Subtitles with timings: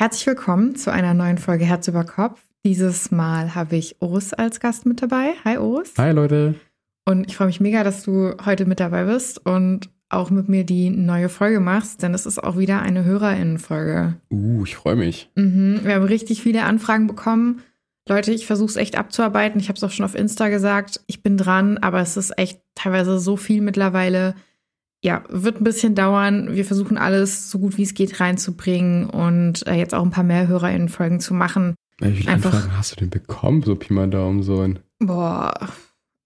[0.00, 2.40] Herzlich willkommen zu einer neuen Folge Herz über Kopf.
[2.64, 5.32] Dieses Mal habe ich Urs als Gast mit dabei.
[5.44, 5.94] Hi Urs.
[5.98, 6.54] Hi Leute.
[7.04, 10.62] Und ich freue mich mega, dass du heute mit dabei bist und auch mit mir
[10.62, 14.14] die neue Folge machst, denn es ist auch wieder eine Hörerinnenfolge.
[14.30, 15.32] Uh, ich freue mich.
[15.34, 17.62] Mhm, wir haben richtig viele Anfragen bekommen.
[18.08, 19.60] Leute, ich versuche es echt abzuarbeiten.
[19.60, 21.00] Ich habe es auch schon auf Insta gesagt.
[21.08, 24.36] Ich bin dran, aber es ist echt teilweise so viel mittlerweile
[25.02, 26.54] ja, wird ein bisschen dauern.
[26.54, 30.24] Wir versuchen alles so gut wie es geht reinzubringen und äh, jetzt auch ein paar
[30.24, 31.74] mehr HörerInnen-Folgen zu machen.
[32.00, 34.60] Wie viele Einfach, Anfragen hast du denn bekommen, so Pi mal Daumen so?
[34.60, 35.54] Ein boah,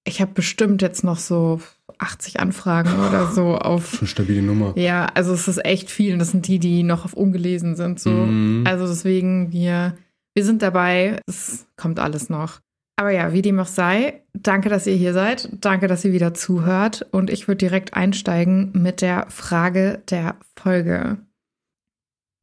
[0.05, 1.61] ich habe bestimmt jetzt noch so
[1.99, 3.99] 80 Anfragen oder so auf.
[4.01, 4.77] Eine stabile Nummer.
[4.77, 8.01] Ja, also es ist echt viel und das sind die, die noch auf ungelesen sind.
[8.01, 8.11] So.
[8.11, 8.65] Mhm.
[8.67, 9.97] Also deswegen, wir,
[10.35, 11.21] wir sind dabei.
[11.27, 12.61] Es kommt alles noch.
[12.97, 15.49] Aber ja, wie dem auch sei, danke, dass ihr hier seid.
[15.53, 17.07] Danke, dass ihr wieder zuhört.
[17.11, 21.19] Und ich würde direkt einsteigen mit der Frage der Folge.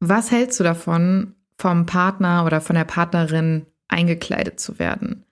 [0.00, 5.24] Was hältst du davon, vom Partner oder von der Partnerin eingekleidet zu werden?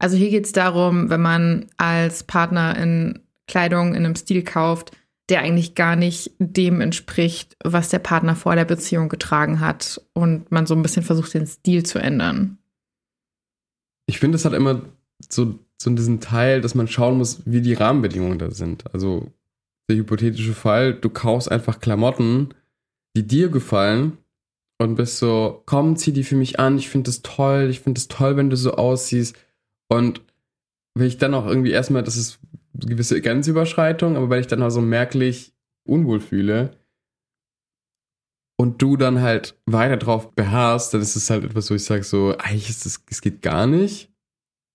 [0.00, 4.92] Also hier geht es darum, wenn man als Partner in Kleidung in einem Stil kauft,
[5.28, 10.50] der eigentlich gar nicht dem entspricht, was der Partner vor der Beziehung getragen hat und
[10.50, 12.57] man so ein bisschen versucht, den Stil zu ändern
[14.08, 14.82] ich finde, es hat immer
[15.28, 18.92] so, so diesen Teil, dass man schauen muss, wie die Rahmenbedingungen da sind.
[18.92, 19.30] Also
[19.88, 22.48] der hypothetische Fall, du kaufst einfach Klamotten,
[23.16, 24.16] die dir gefallen
[24.78, 27.98] und bist so, komm, zieh die für mich an, ich finde das toll, ich finde
[27.98, 29.36] es toll, wenn du so aussiehst.
[29.88, 30.22] Und
[30.94, 32.38] wenn ich dann auch irgendwie erstmal, das ist
[32.74, 35.52] eine gewisse Grenzüberschreitung, aber wenn ich dann auch so merklich
[35.84, 36.77] unwohl fühle
[38.60, 42.02] und du dann halt weiter drauf beharrst, dann ist es halt etwas, wo ich sage
[42.02, 44.10] so, eigentlich es geht gar nicht.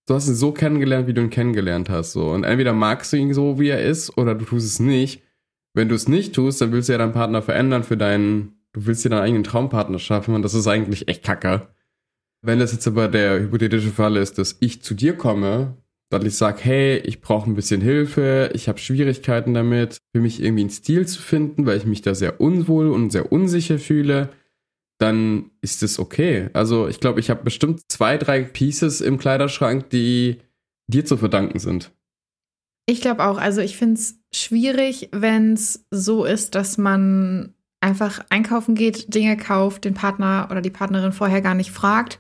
[0.08, 2.32] Du hast ihn so kennengelernt, wie du ihn kennengelernt hast, so.
[2.32, 5.22] Und entweder magst du ihn so, wie er ist, oder du tust es nicht.
[5.74, 8.86] Wenn du es nicht tust, dann willst du ja deinen Partner verändern für deinen, du
[8.86, 11.68] willst dir deinen eigenen Traumpartner schaffen und das ist eigentlich echt kacke.
[12.42, 15.78] Wenn das jetzt aber der hypothetische Fall ist, dass ich zu dir komme,
[16.14, 20.42] dass ich sage, hey, ich brauche ein bisschen Hilfe, ich habe Schwierigkeiten damit, für mich
[20.42, 24.30] irgendwie einen Stil zu finden, weil ich mich da sehr unwohl und sehr unsicher fühle,
[25.00, 26.50] dann ist es okay.
[26.54, 30.40] Also ich glaube, ich habe bestimmt zwei, drei Pieces im Kleiderschrank, die
[30.88, 31.92] dir zu verdanken sind.
[32.86, 33.38] Ich glaube auch.
[33.38, 39.36] Also ich finde es schwierig, wenn es so ist, dass man einfach einkaufen geht, Dinge
[39.36, 42.20] kauft, den Partner oder die Partnerin vorher gar nicht fragt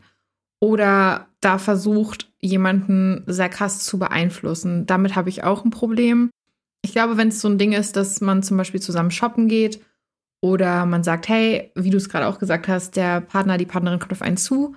[0.59, 4.85] oder da versucht, jemanden sehr krass zu beeinflussen.
[4.85, 6.29] Damit habe ich auch ein Problem.
[6.83, 9.81] Ich glaube, wenn es so ein Ding ist, dass man zum Beispiel zusammen shoppen geht
[10.41, 13.99] oder man sagt, hey, wie du es gerade auch gesagt hast, der Partner, die Partnerin
[13.99, 14.75] kommt auf einen zu,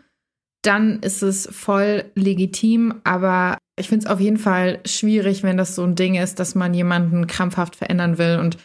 [0.63, 3.01] dann ist es voll legitim.
[3.03, 6.55] Aber ich finde es auf jeden Fall schwierig, wenn das so ein Ding ist, dass
[6.55, 8.39] man jemanden krampfhaft verändern will.
[8.39, 8.59] Und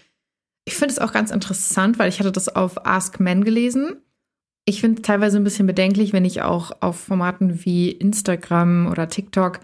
[0.65, 3.97] ich finde es auch ganz interessant, weil ich hatte das auf Ask Men gelesen.
[4.71, 9.09] Ich finde es teilweise ein bisschen bedenklich, wenn ich auch auf Formaten wie Instagram oder
[9.09, 9.59] TikTok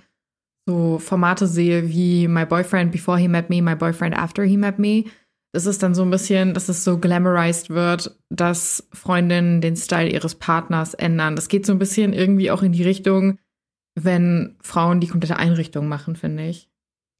[0.68, 4.80] so Formate sehe wie My Boyfriend Before He Met Me, My Boyfriend After He Met
[4.80, 5.06] Me.
[5.54, 10.10] Das ist dann so ein bisschen, dass es so glamorized wird, dass Freundinnen den Style
[10.10, 11.38] ihres Partners ändern.
[11.38, 13.40] Das geht so ein bisschen irgendwie auch in die Richtung,
[13.96, 16.68] wenn Frauen die komplette Einrichtung machen, finde ich.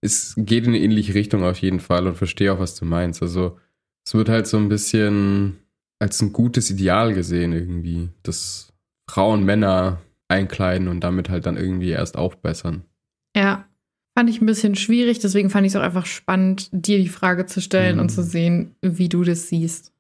[0.02, 3.22] Es geht in eine ähnliche Richtung auf jeden Fall und verstehe auch, was du meinst.
[3.22, 3.58] Also
[4.06, 5.60] es wird halt so ein bisschen
[6.00, 8.74] als ein gutes Ideal gesehen irgendwie, dass
[9.10, 12.84] Frauen Männer einkleiden und damit halt dann irgendwie erst aufbessern.
[13.36, 13.66] Ja,
[14.18, 17.46] fand ich ein bisschen schwierig, deswegen fand ich es auch einfach spannend, dir die Frage
[17.46, 18.02] zu stellen mhm.
[18.02, 19.94] und zu sehen, wie du das siehst.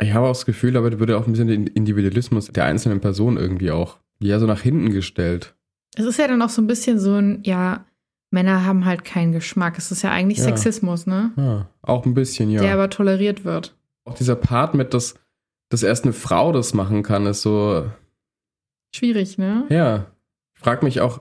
[0.00, 3.36] Ich habe auch das Gefühl, aber würde auch ein bisschen den Individualismus der einzelnen Person
[3.36, 5.54] irgendwie auch ja so nach hinten gestellt.
[5.94, 7.84] Es ist ja dann auch so ein bisschen so ein, ja,
[8.30, 9.76] Männer haben halt keinen Geschmack.
[9.76, 10.44] Es ist ja eigentlich ja.
[10.44, 11.32] Sexismus, ne?
[11.36, 12.62] Ja, auch ein bisschen, ja.
[12.62, 15.14] Der aber toleriert wird auch dieser Part mit, dass,
[15.68, 17.90] dass erst eine Frau das machen kann, ist so.
[18.94, 19.66] Schwierig, ne?
[19.68, 20.10] Ja.
[20.54, 21.20] Ich frage mich auch,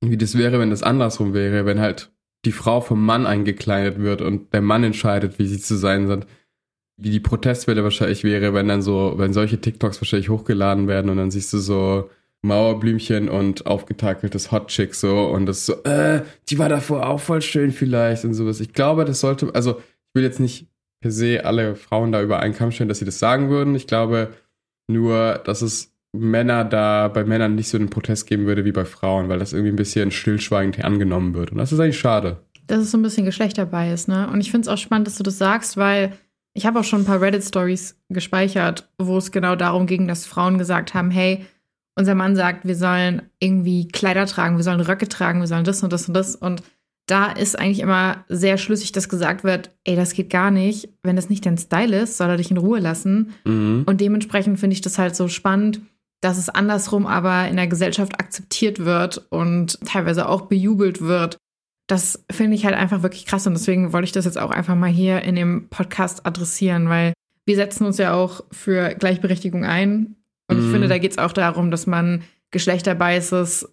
[0.00, 2.12] wie das wäre, wenn das andersrum wäre, wenn halt
[2.44, 6.26] die Frau vom Mann eingekleidet wird und der Mann entscheidet, wie sie zu sein sind.
[7.00, 11.16] Wie die Protestwelle wahrscheinlich wäre, wenn dann so, wenn solche TikToks wahrscheinlich hochgeladen werden und
[11.16, 12.10] dann siehst du so
[12.42, 17.42] Mauerblümchen und aufgetakeltes Hot Chick so und das so, äh, die war davor auch voll
[17.42, 18.60] schön vielleicht und sowas.
[18.60, 20.67] Ich glaube, das sollte, also ich will jetzt nicht
[21.00, 23.74] per se alle Frauen da über einen Kamm stellen, dass sie das sagen würden.
[23.74, 24.34] Ich glaube
[24.88, 28.84] nur, dass es Männer da bei Männern nicht so einen Protest geben würde wie bei
[28.84, 31.52] Frauen, weil das irgendwie ein bisschen stillschweigend angenommen wird.
[31.52, 32.38] Und das ist eigentlich schade.
[32.66, 34.28] Dass es so ein bisschen Geschlechterbias, ne?
[34.32, 36.12] Und ich finde es auch spannend, dass du das sagst, weil
[36.54, 40.58] ich habe auch schon ein paar Reddit-Stories gespeichert, wo es genau darum ging, dass Frauen
[40.58, 41.46] gesagt haben, hey,
[41.94, 45.82] unser Mann sagt, wir sollen irgendwie Kleider tragen, wir sollen Röcke tragen, wir sollen das
[45.82, 46.36] und das und das.
[46.36, 46.62] Und
[47.08, 50.90] da ist eigentlich immer sehr schlüssig, dass gesagt wird, ey, das geht gar nicht.
[51.02, 53.32] Wenn das nicht dein Style ist, soll er dich in Ruhe lassen.
[53.44, 53.82] Mhm.
[53.86, 55.80] Und dementsprechend finde ich das halt so spannend,
[56.20, 61.36] dass es andersrum aber in der Gesellschaft akzeptiert wird und teilweise auch bejubelt wird.
[61.86, 64.74] Das finde ich halt einfach wirklich krass und deswegen wollte ich das jetzt auch einfach
[64.74, 67.14] mal hier in dem Podcast adressieren, weil
[67.46, 70.16] wir setzen uns ja auch für Gleichberechtigung ein.
[70.50, 70.72] Und ich Mhm.
[70.72, 73.68] finde, da geht es auch darum, dass man Geschlechterbiases,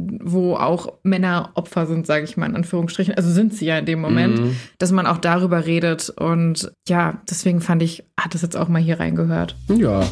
[0.00, 3.86] wo auch Männer Opfer sind, sage ich mal in Anführungsstrichen, also sind sie ja in
[3.86, 4.56] dem Moment, Mhm.
[4.78, 6.08] dass man auch darüber redet.
[6.10, 9.56] Und ja, deswegen fand ich, hat das jetzt auch mal hier reingehört.
[9.68, 10.02] Ja.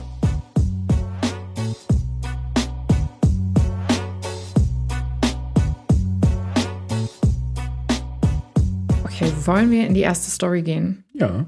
[9.05, 11.05] Okay, wollen wir in die erste Story gehen?
[11.12, 11.47] Ja.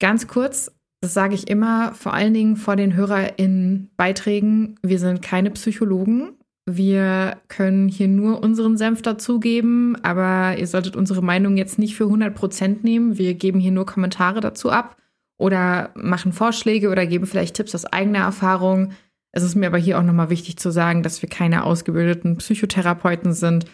[0.00, 0.70] Ganz kurz,
[1.00, 4.78] das sage ich immer, vor allen Dingen vor den HörerInnen-Beiträgen.
[4.82, 6.32] Wir sind keine Psychologen.
[6.64, 12.04] Wir können hier nur unseren Senf dazugeben, aber ihr solltet unsere Meinung jetzt nicht für
[12.04, 13.18] 100% nehmen.
[13.18, 14.96] Wir geben hier nur Kommentare dazu ab
[15.38, 18.92] oder machen Vorschläge oder geben vielleicht Tipps aus eigener Erfahrung.
[19.32, 23.32] Es ist mir aber hier auch nochmal wichtig zu sagen, dass wir keine ausgebildeten Psychotherapeuten
[23.32, 23.64] sind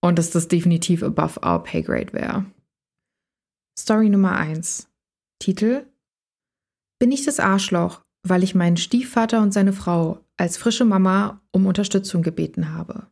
[0.00, 2.46] und dass das definitiv above our pay grade wäre.
[3.78, 4.88] Story Nummer 1.
[5.38, 5.84] Titel
[6.98, 11.66] Bin ich das Arschloch, weil ich meinen Stiefvater und seine Frau als frische Mama um
[11.66, 13.08] Unterstützung gebeten habe.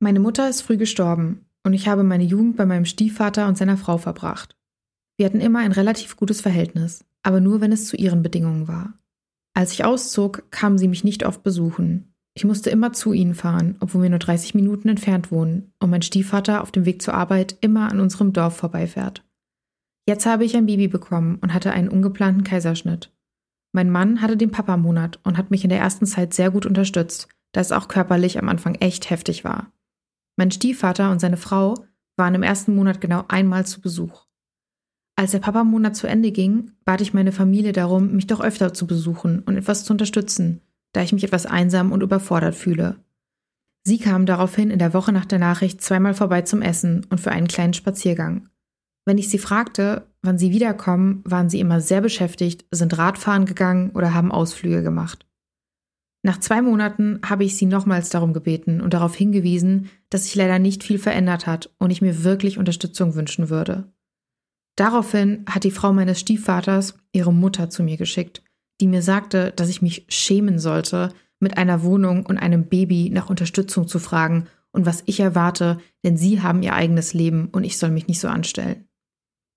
[0.00, 3.76] Meine Mutter ist früh gestorben und ich habe meine Jugend bei meinem Stiefvater und seiner
[3.76, 4.56] Frau verbracht.
[5.18, 8.94] Wir hatten immer ein relativ gutes Verhältnis, aber nur wenn es zu ihren Bedingungen war.
[9.54, 12.14] Als ich auszog, kamen sie mich nicht oft besuchen.
[12.34, 16.02] Ich musste immer zu ihnen fahren, obwohl wir nur 30 Minuten entfernt wohnen und mein
[16.02, 19.24] Stiefvater auf dem Weg zur Arbeit immer an unserem Dorf vorbeifährt.
[20.06, 23.10] Jetzt habe ich ein Baby bekommen und hatte einen ungeplanten Kaiserschnitt.
[23.76, 27.28] Mein Mann hatte den Papamonat und hat mich in der ersten Zeit sehr gut unterstützt,
[27.52, 29.70] da es auch körperlich am Anfang echt heftig war.
[30.36, 31.74] Mein Stiefvater und seine Frau
[32.16, 34.24] waren im ersten Monat genau einmal zu Besuch.
[35.14, 38.86] Als der Papamonat zu Ende ging, bat ich meine Familie darum, mich doch öfter zu
[38.86, 40.62] besuchen und etwas zu unterstützen,
[40.94, 42.96] da ich mich etwas einsam und überfordert fühle.
[43.82, 47.30] Sie kamen daraufhin in der Woche nach der Nachricht zweimal vorbei zum Essen und für
[47.30, 48.48] einen kleinen Spaziergang.
[49.06, 53.90] Wenn ich sie fragte, wann sie wiederkommen, waren sie immer sehr beschäftigt, sind Radfahren gegangen
[53.90, 55.26] oder haben Ausflüge gemacht.
[56.24, 60.58] Nach zwei Monaten habe ich sie nochmals darum gebeten und darauf hingewiesen, dass sich leider
[60.58, 63.92] nicht viel verändert hat und ich mir wirklich Unterstützung wünschen würde.
[64.74, 68.42] Daraufhin hat die Frau meines Stiefvaters ihre Mutter zu mir geschickt,
[68.80, 73.30] die mir sagte, dass ich mich schämen sollte, mit einer Wohnung und einem Baby nach
[73.30, 77.78] Unterstützung zu fragen und was ich erwarte, denn sie haben ihr eigenes Leben und ich
[77.78, 78.85] soll mich nicht so anstellen.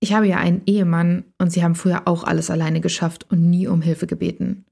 [0.00, 3.68] Ich habe ja einen Ehemann und sie haben früher auch alles alleine geschafft und nie
[3.68, 4.64] um Hilfe gebeten.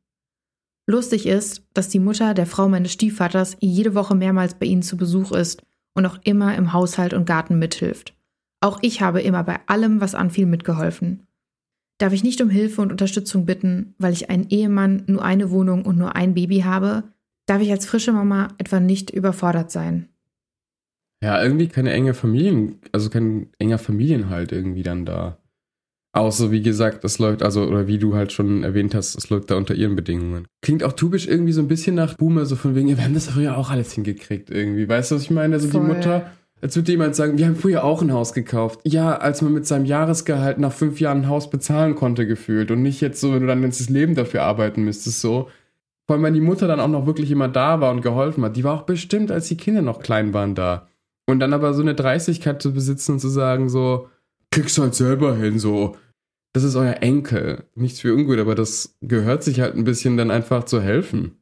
[0.86, 4.96] Lustig ist, dass die Mutter der Frau meines Stiefvaters jede Woche mehrmals bei ihnen zu
[4.96, 5.62] Besuch ist
[5.94, 8.14] und auch immer im Haushalt und Garten mithilft.
[8.60, 11.26] Auch ich habe immer bei allem, was anfiel, mitgeholfen.
[11.98, 15.84] Darf ich nicht um Hilfe und Unterstützung bitten, weil ich einen Ehemann, nur eine Wohnung
[15.84, 17.04] und nur ein Baby habe?
[17.46, 20.08] Darf ich als frische Mama etwa nicht überfordert sein?
[21.22, 25.38] Ja, irgendwie keine enge Familien, also kein enger Familienhalt irgendwie dann da.
[26.12, 29.50] Außer wie gesagt, es läuft, also, oder wie du halt schon erwähnt hast, es läuft
[29.50, 30.46] da unter ihren Bedingungen.
[30.62, 33.28] Klingt auch typisch irgendwie so ein bisschen nach Boomer, so von wegen, wir haben das
[33.28, 34.88] früher auch alles hingekriegt irgendwie.
[34.88, 35.54] Weißt du, was ich meine?
[35.54, 35.82] Also Voll.
[35.82, 36.30] die Mutter,
[36.60, 38.80] als würde jemand sagen, wir haben früher auch ein Haus gekauft.
[38.84, 42.70] Ja, als man mit seinem Jahresgehalt nach fünf Jahren ein Haus bezahlen konnte, gefühlt.
[42.70, 45.48] Und nicht jetzt so, wenn du dann ganzes Leben dafür arbeiten müsstest, so.
[46.06, 48.56] Vor allem, wenn die Mutter dann auch noch wirklich immer da war und geholfen hat.
[48.56, 50.88] Die war auch bestimmt, als die Kinder noch klein waren, da.
[51.28, 54.08] Und dann aber so eine Dreistigkeit zu besitzen und zu sagen, so,
[54.50, 55.94] kriegst halt selber hin, so.
[56.54, 57.64] Das ist euer Enkel.
[57.74, 61.36] Nichts für ungut, aber das gehört sich halt ein bisschen dann einfach zu helfen.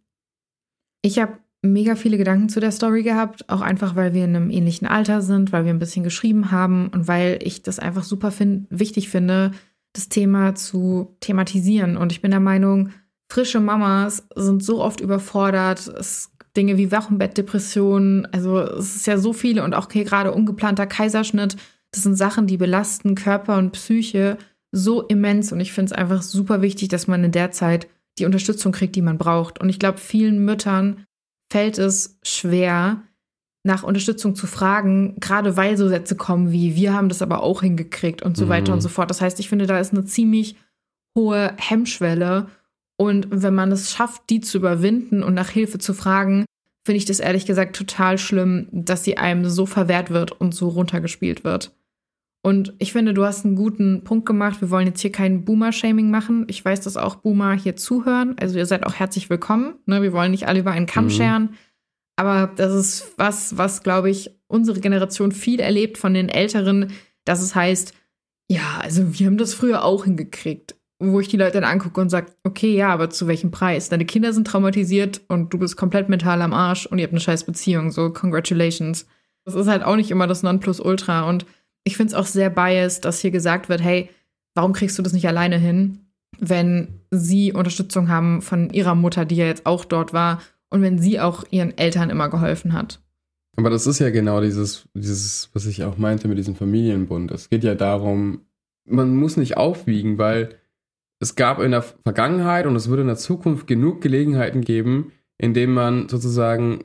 [1.03, 4.51] Ich habe mega viele Gedanken zu der Story gehabt, auch einfach, weil wir in einem
[4.51, 8.33] ähnlichen Alter sind, weil wir ein bisschen geschrieben haben und weil ich das einfach super
[8.33, 9.53] fin wichtig finde,
[9.93, 11.97] das Thema zu thematisieren.
[11.97, 12.91] Und ich bin der Meinung,
[13.31, 15.87] frische Mamas sind so oft überfordert.
[15.87, 20.87] Es Dinge wie Wochenbettdepressionen, also es ist ja so viele und auch hier gerade ungeplanter
[20.87, 21.57] Kaiserschnitt.
[21.93, 24.39] Das sind Sachen, die belasten Körper und Psyche
[24.73, 28.25] so immens und ich finde es einfach super wichtig, dass man in der Zeit die
[28.25, 29.61] Unterstützung kriegt, die man braucht.
[29.61, 31.05] Und ich glaube, vielen Müttern
[31.53, 33.03] fällt es schwer,
[33.65, 37.63] nach Unterstützung zu fragen, gerade weil so Sätze kommen wie, wir haben das aber auch
[37.63, 38.49] hingekriegt und so Mhm.
[38.51, 39.11] weiter und so fort.
[39.11, 40.57] Das heißt, ich finde, da ist eine ziemlich
[41.17, 42.47] hohe Hemmschwelle.
[42.97, 46.45] Und wenn man es schafft, die zu überwinden und nach Hilfe zu fragen,
[46.87, 50.69] finde ich das ehrlich gesagt total schlimm, dass sie einem so verwehrt wird und so
[50.69, 51.75] runtergespielt wird.
[52.43, 54.61] Und ich finde, du hast einen guten Punkt gemacht.
[54.61, 56.45] Wir wollen jetzt hier kein Boomer-Shaming machen.
[56.49, 58.37] Ich weiß, dass auch Boomer hier zuhören.
[58.39, 59.75] Also ihr seid auch herzlich willkommen.
[59.87, 60.01] Ne?
[60.01, 61.11] Wir wollen nicht alle über einen Kamm Mhm.
[61.11, 61.49] scheren.
[62.15, 66.93] Aber das ist was, was, glaube ich, unsere Generation viel erlebt von den Älteren,
[67.25, 67.93] dass es heißt,
[68.49, 70.76] ja, also wir haben das früher auch hingekriegt.
[70.99, 73.91] Wo ich die Leute dann angucke und sage, okay, ja, aber zu welchem Preis?
[73.91, 77.21] Deine Kinder sind traumatisiert und du bist komplett mental am Arsch und ihr habt eine
[77.21, 79.07] scheiß Beziehung, so congratulations.
[79.45, 81.45] Das ist halt auch nicht immer das Nonplusultra und
[81.85, 84.09] ich finde es auch sehr biased, dass hier gesagt wird, hey,
[84.55, 86.01] warum kriegst du das nicht alleine hin,
[86.39, 90.99] wenn sie Unterstützung haben von ihrer Mutter, die ja jetzt auch dort war und wenn
[90.99, 93.01] sie auch ihren Eltern immer geholfen hat.
[93.57, 97.31] Aber das ist ja genau dieses, dieses, was ich auch meinte mit diesem Familienbund.
[97.31, 98.43] Es geht ja darum,
[98.85, 100.57] man muss nicht aufwiegen, weil
[101.21, 105.55] es gab in der Vergangenheit und es würde in der Zukunft genug Gelegenheiten geben, in
[105.55, 106.85] denen man sozusagen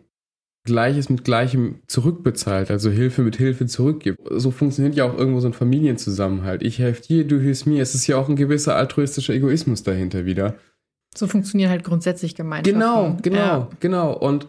[0.64, 4.20] Gleiches mit Gleichem zurückbezahlt, also Hilfe mit Hilfe zurückgibt.
[4.30, 6.62] So funktioniert ja auch irgendwo so ein Familienzusammenhalt.
[6.62, 7.82] Ich helfe dir, du hilfst mir.
[7.82, 10.56] Es ist ja auch ein gewisser altruistischer Egoismus dahinter wieder.
[11.16, 12.80] So funktionieren halt grundsätzlich Gemeinschaften.
[12.80, 13.70] Genau, genau, ja.
[13.80, 14.16] genau.
[14.16, 14.48] Und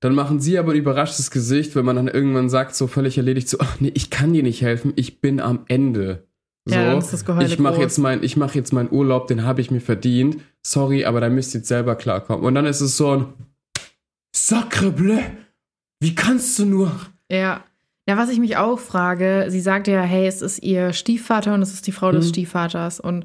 [0.00, 3.48] dann machen sie aber ein überraschtes Gesicht, wenn man dann irgendwann sagt, so völlig erledigt,
[3.48, 6.26] so, ach nee, ich kann dir nicht helfen, ich bin am Ende.
[6.64, 9.60] So, ja, ist das ich mache jetzt mein, ich mache jetzt meinen Urlaub, den habe
[9.60, 10.38] ich mir verdient.
[10.62, 12.44] Sorry, aber da müsst ihr jetzt selber klarkommen.
[12.44, 13.26] Und dann ist es so ein
[14.34, 15.18] Sacre bleu,
[16.00, 16.92] wie kannst du nur?
[17.30, 17.64] Ja.
[18.08, 21.62] Ja, was ich mich auch frage, sie sagt ja, hey, es ist ihr Stiefvater und
[21.62, 22.16] es ist die Frau mhm.
[22.16, 22.98] des Stiefvaters.
[22.98, 23.24] Und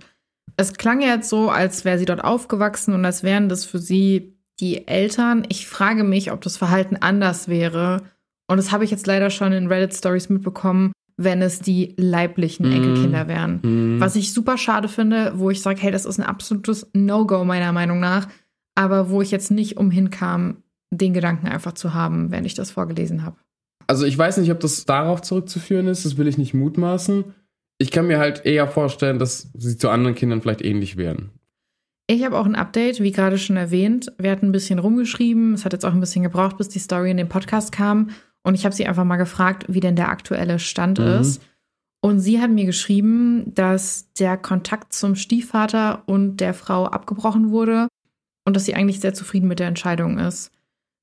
[0.56, 3.80] es klang ja jetzt so, als wäre sie dort aufgewachsen und als wären das für
[3.80, 5.46] sie die Eltern.
[5.50, 8.04] Ich frage mich, ob das Verhalten anders wäre.
[8.48, 12.74] Und das habe ich jetzt leider schon in Reddit-Stories mitbekommen, wenn es die leiblichen mhm.
[12.74, 13.60] Enkelkinder wären.
[13.64, 14.00] Mm.
[14.00, 17.72] Was ich super schade finde, wo ich sage, hey, das ist ein absolutes No-Go meiner
[17.72, 18.28] Meinung nach,
[18.76, 20.58] aber wo ich jetzt nicht umhin kam,
[20.92, 23.36] den Gedanken einfach zu haben, wenn ich das vorgelesen habe.
[23.88, 27.34] Also ich weiß nicht, ob das darauf zurückzuführen ist, das will ich nicht mutmaßen.
[27.80, 31.32] Ich kann mir halt eher vorstellen, dass sie zu anderen Kindern vielleicht ähnlich wären.
[32.10, 34.14] Ich habe auch ein Update, wie gerade schon erwähnt.
[34.18, 35.54] Wir hatten ein bisschen rumgeschrieben.
[35.54, 38.12] Es hat jetzt auch ein bisschen gebraucht, bis die Story in den Podcast kam.
[38.48, 41.20] Und ich habe sie einfach mal gefragt, wie denn der aktuelle Stand mhm.
[41.20, 41.42] ist.
[42.00, 47.90] Und sie hat mir geschrieben, dass der Kontakt zum Stiefvater und der Frau abgebrochen wurde
[48.46, 50.52] und dass sie eigentlich sehr zufrieden mit der Entscheidung ist.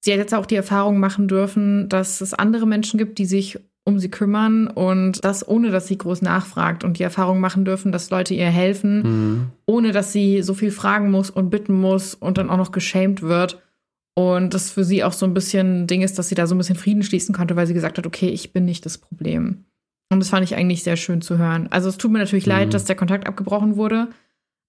[0.02, 3.58] Sie hat jetzt auch die Erfahrung machen dürfen, dass es andere Menschen gibt, die sich
[3.84, 7.92] um sie kümmern und das ohne, dass sie groß nachfragt und die Erfahrung machen dürfen,
[7.92, 9.46] dass Leute ihr helfen, mhm.
[9.66, 13.20] ohne dass sie so viel fragen muss und bitten muss und dann auch noch geschämt
[13.20, 13.60] wird.
[14.16, 16.54] Und das für sie auch so ein bisschen ein Ding ist, dass sie da so
[16.54, 19.64] ein bisschen Frieden schließen konnte, weil sie gesagt hat, okay, ich bin nicht das Problem.
[20.12, 21.66] Und das fand ich eigentlich sehr schön zu hören.
[21.70, 22.52] Also es tut mir natürlich mhm.
[22.52, 24.08] leid, dass der Kontakt abgebrochen wurde,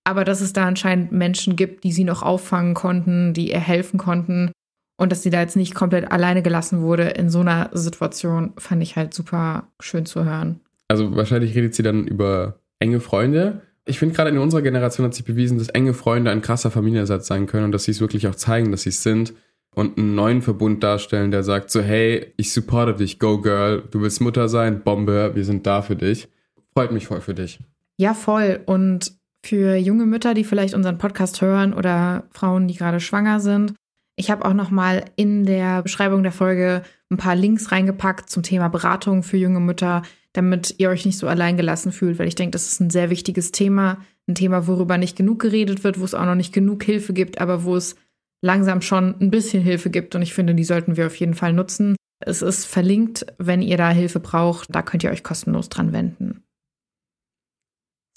[0.04, 4.00] aber dass es da anscheinend Menschen gibt, die sie noch auffangen konnten, die ihr helfen
[4.00, 4.52] konnten
[4.98, 8.82] und dass sie da jetzt nicht komplett alleine gelassen wurde in so einer Situation, fand
[8.82, 10.62] ich halt super schön zu hören.
[10.88, 13.62] Also wahrscheinlich redet sie dann über enge Freunde.
[13.86, 17.28] Ich finde gerade in unserer Generation hat sich bewiesen, dass enge Freunde ein krasser Familienersatz
[17.28, 19.34] sein können und dass sie es wirklich auch zeigen, dass sie es sind
[19.76, 24.02] und einen neuen Verbund darstellen, der sagt so, hey, ich supporte dich, go girl, du
[24.02, 26.30] willst Mutter sein, Bombe, wir sind da für dich.
[26.74, 27.60] Freut mich voll für dich.
[27.98, 28.62] Ja, voll.
[28.66, 29.14] Und
[29.44, 33.74] für junge Mütter, die vielleicht unseren Podcast hören oder Frauen, die gerade schwanger sind,
[34.16, 38.44] ich habe auch noch mal in der Beschreibung der Folge ein paar Links reingepackt zum
[38.44, 40.04] Thema Beratung für junge Mütter,
[40.36, 43.10] damit ihr euch nicht so allein gelassen fühlt, weil ich denke, das ist ein sehr
[43.10, 46.84] wichtiges Thema, ein Thema, worüber nicht genug geredet wird, wo es auch noch nicht genug
[46.84, 47.96] Hilfe gibt, aber wo es
[48.44, 51.54] langsam schon ein bisschen Hilfe gibt und ich finde, die sollten wir auf jeden Fall
[51.54, 51.96] nutzen.
[52.20, 56.44] Es ist verlinkt, wenn ihr da Hilfe braucht, da könnt ihr euch kostenlos dran wenden.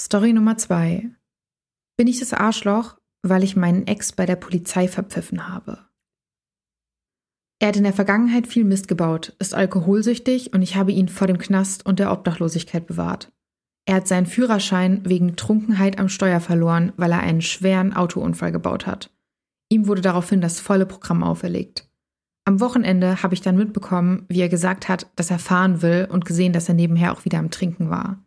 [0.01, 1.11] Story Nummer zwei.
[1.97, 5.88] Bin ich das Arschloch, weil ich meinen Ex bei der Polizei verpfiffen habe?
[7.61, 11.27] Er hat in der Vergangenheit viel Mist gebaut, ist alkoholsüchtig und ich habe ihn vor
[11.27, 13.33] dem Knast und der Obdachlosigkeit bewahrt.
[13.85, 18.87] Er hat seinen Führerschein wegen Trunkenheit am Steuer verloren, weil er einen schweren Autounfall gebaut
[18.87, 19.11] hat.
[19.71, 21.89] Ihm wurde daraufhin das volle Programm auferlegt.
[22.45, 26.25] Am Wochenende habe ich dann mitbekommen, wie er gesagt hat, dass er fahren will und
[26.25, 28.25] gesehen, dass er nebenher auch wieder am Trinken war.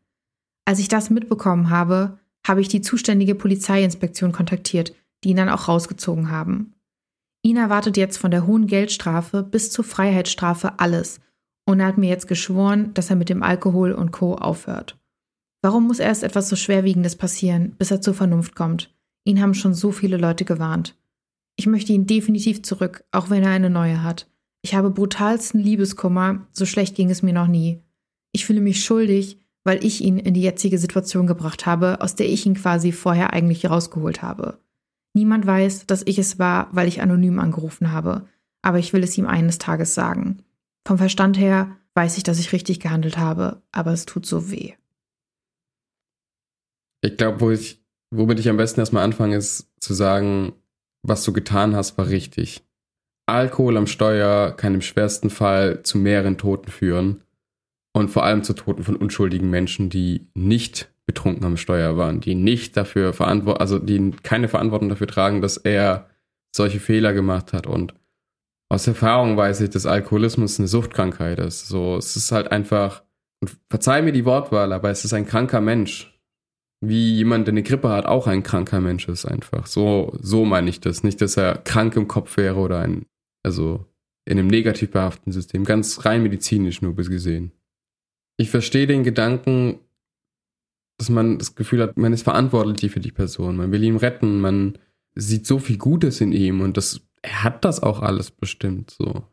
[0.65, 5.67] Als ich das mitbekommen habe, habe ich die zuständige Polizeiinspektion kontaktiert, die ihn dann auch
[5.67, 6.73] rausgezogen haben.
[7.43, 11.19] Ihn erwartet jetzt von der hohen Geldstrafe bis zur Freiheitsstrafe alles
[11.65, 14.36] und er hat mir jetzt geschworen, dass er mit dem Alkohol und Co.
[14.36, 15.00] aufhört.
[15.63, 18.93] Warum muss erst etwas so Schwerwiegendes passieren, bis er zur Vernunft kommt?
[19.25, 20.98] Ihn haben schon so viele Leute gewarnt.
[21.55, 24.27] Ich möchte ihn definitiv zurück, auch wenn er eine neue hat.
[24.63, 27.81] Ich habe brutalsten Liebeskummer, so schlecht ging es mir noch nie.
[28.31, 32.27] Ich fühle mich schuldig, weil ich ihn in die jetzige Situation gebracht habe, aus der
[32.27, 34.60] ich ihn quasi vorher eigentlich rausgeholt habe.
[35.13, 38.27] Niemand weiß, dass ich es war, weil ich anonym angerufen habe,
[38.61, 40.43] aber ich will es ihm eines Tages sagen.
[40.87, 44.73] Vom Verstand her weiß ich, dass ich richtig gehandelt habe, aber es tut so weh.
[47.01, 50.53] Ich glaube, wo ich, womit ich am besten erstmal anfange, ist zu sagen,
[51.03, 52.63] was du getan hast, war richtig.
[53.27, 57.23] Alkohol am Steuer kann im schwersten Fall zu mehreren Toten führen
[57.93, 62.36] und vor allem zu Toten von unschuldigen Menschen, die nicht betrunken am Steuer waren, die
[62.36, 66.10] nicht dafür verantwortlich, also die keine Verantwortung dafür tragen, dass er
[66.55, 67.67] solche Fehler gemacht hat.
[67.67, 67.93] Und
[68.70, 71.67] aus Erfahrung weiß ich, dass Alkoholismus eine Suchtkrankheit ist.
[71.67, 73.03] So, es ist halt einfach,
[73.41, 76.08] und verzeih mir die Wortwahl, aber es ist ein kranker Mensch.
[76.84, 79.67] Wie jemand, der eine Grippe hat, auch ein kranker Mensch ist einfach.
[79.67, 81.03] So, so meine ich das.
[81.03, 83.05] Nicht, dass er krank im Kopf wäre oder ein,
[83.43, 83.86] also
[84.25, 85.63] in einem negativ behafteten System.
[85.63, 87.51] Ganz rein medizinisch nur bis gesehen.
[88.38, 89.79] Ich verstehe den Gedanken,
[91.01, 94.39] dass man das Gefühl hat, man ist verantwortlich für die Person, man will ihn retten,
[94.39, 94.77] man
[95.15, 99.24] sieht so viel Gutes in ihm und das, er hat das auch alles bestimmt so.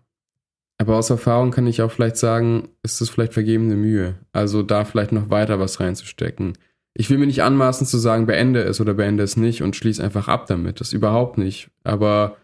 [0.79, 4.15] Aber aus Erfahrung kann ich auch vielleicht sagen, ist es vielleicht vergebene Mühe.
[4.33, 6.57] Also da vielleicht noch weiter was reinzustecken.
[6.95, 10.03] Ich will mir nicht anmaßen zu sagen, beende es oder beende es nicht und schließe
[10.03, 10.81] einfach ab damit.
[10.81, 11.71] Das überhaupt nicht.
[11.85, 12.39] Aber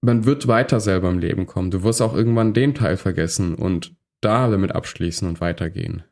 [0.00, 1.70] man wird weiter selber im Leben kommen.
[1.70, 6.04] Du wirst auch irgendwann den Teil vergessen und da damit abschließen und weitergehen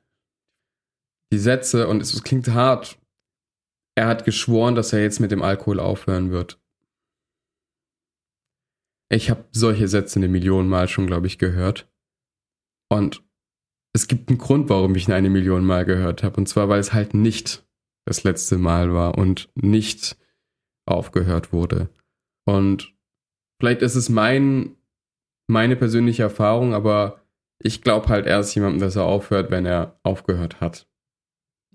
[1.34, 2.96] die Sätze, und es klingt hart,
[3.96, 6.60] er hat geschworen, dass er jetzt mit dem Alkohol aufhören wird.
[9.10, 11.90] Ich habe solche Sätze eine Million Mal schon, glaube ich, gehört.
[12.88, 13.24] Und
[13.92, 16.36] es gibt einen Grund, warum ich ihn eine Million Mal gehört habe.
[16.36, 17.66] Und zwar, weil es halt nicht
[18.06, 20.16] das letzte Mal war und nicht
[20.86, 21.88] aufgehört wurde.
[22.46, 22.94] Und
[23.60, 24.76] vielleicht ist es mein,
[25.48, 27.22] meine persönliche Erfahrung, aber
[27.58, 30.86] ich glaube halt erst jemandem, dass er aufhört, wenn er aufgehört hat.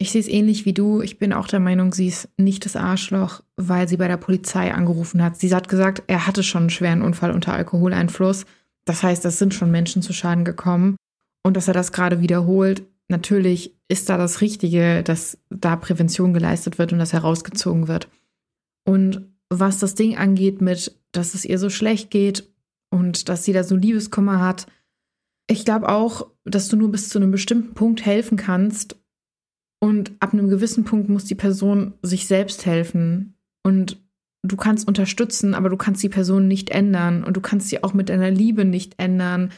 [0.01, 1.01] Ich sehe es ähnlich wie du.
[1.01, 4.74] Ich bin auch der Meinung, sie ist nicht das Arschloch, weil sie bei der Polizei
[4.74, 5.38] angerufen hat.
[5.38, 8.46] Sie hat gesagt, er hatte schon einen schweren Unfall unter Alkoholeinfluss.
[8.86, 10.96] Das heißt, es sind schon Menschen zu Schaden gekommen.
[11.44, 16.77] Und dass er das gerade wiederholt, natürlich ist da das Richtige, dass da Prävention geleistet
[16.77, 18.08] wird und dass herausgezogen wird.
[18.86, 22.50] Und was das Ding angeht mit, dass es ihr so schlecht geht
[22.89, 24.65] und dass sie da so Liebeskummer hat,
[25.50, 28.96] ich glaube auch, dass du nur bis zu einem bestimmten Punkt helfen kannst
[29.79, 33.36] und ab einem gewissen Punkt muss die Person sich selbst helfen.
[33.63, 33.98] Und
[34.43, 37.24] du kannst unterstützen, aber du kannst die Person nicht ändern.
[37.24, 39.51] Und du kannst sie auch mit deiner Liebe nicht ändern.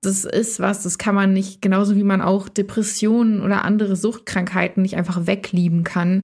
[0.00, 4.82] Das ist was, das kann man nicht, genauso wie man auch Depressionen oder andere Suchtkrankheiten
[4.82, 6.20] nicht einfach weglieben kann,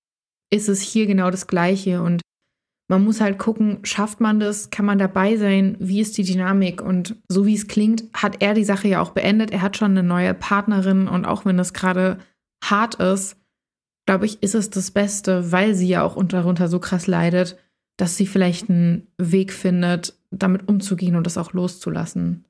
[0.53, 2.03] ist es hier genau das Gleiche.
[2.03, 2.21] Und
[2.91, 6.83] man muss halt gucken, schafft man das, kann man dabei sein, wie ist die Dynamik
[6.83, 9.51] und so wie es klingt, hat er die Sache ja auch beendet.
[9.51, 12.19] Er hat schon eine neue Partnerin und auch wenn das gerade
[12.63, 13.37] hart ist,
[14.07, 17.57] glaube ich, ist es das Beste, weil sie ja auch darunter so krass leidet,
[17.97, 22.45] dass sie vielleicht einen Weg findet, damit umzugehen und das auch loszulassen.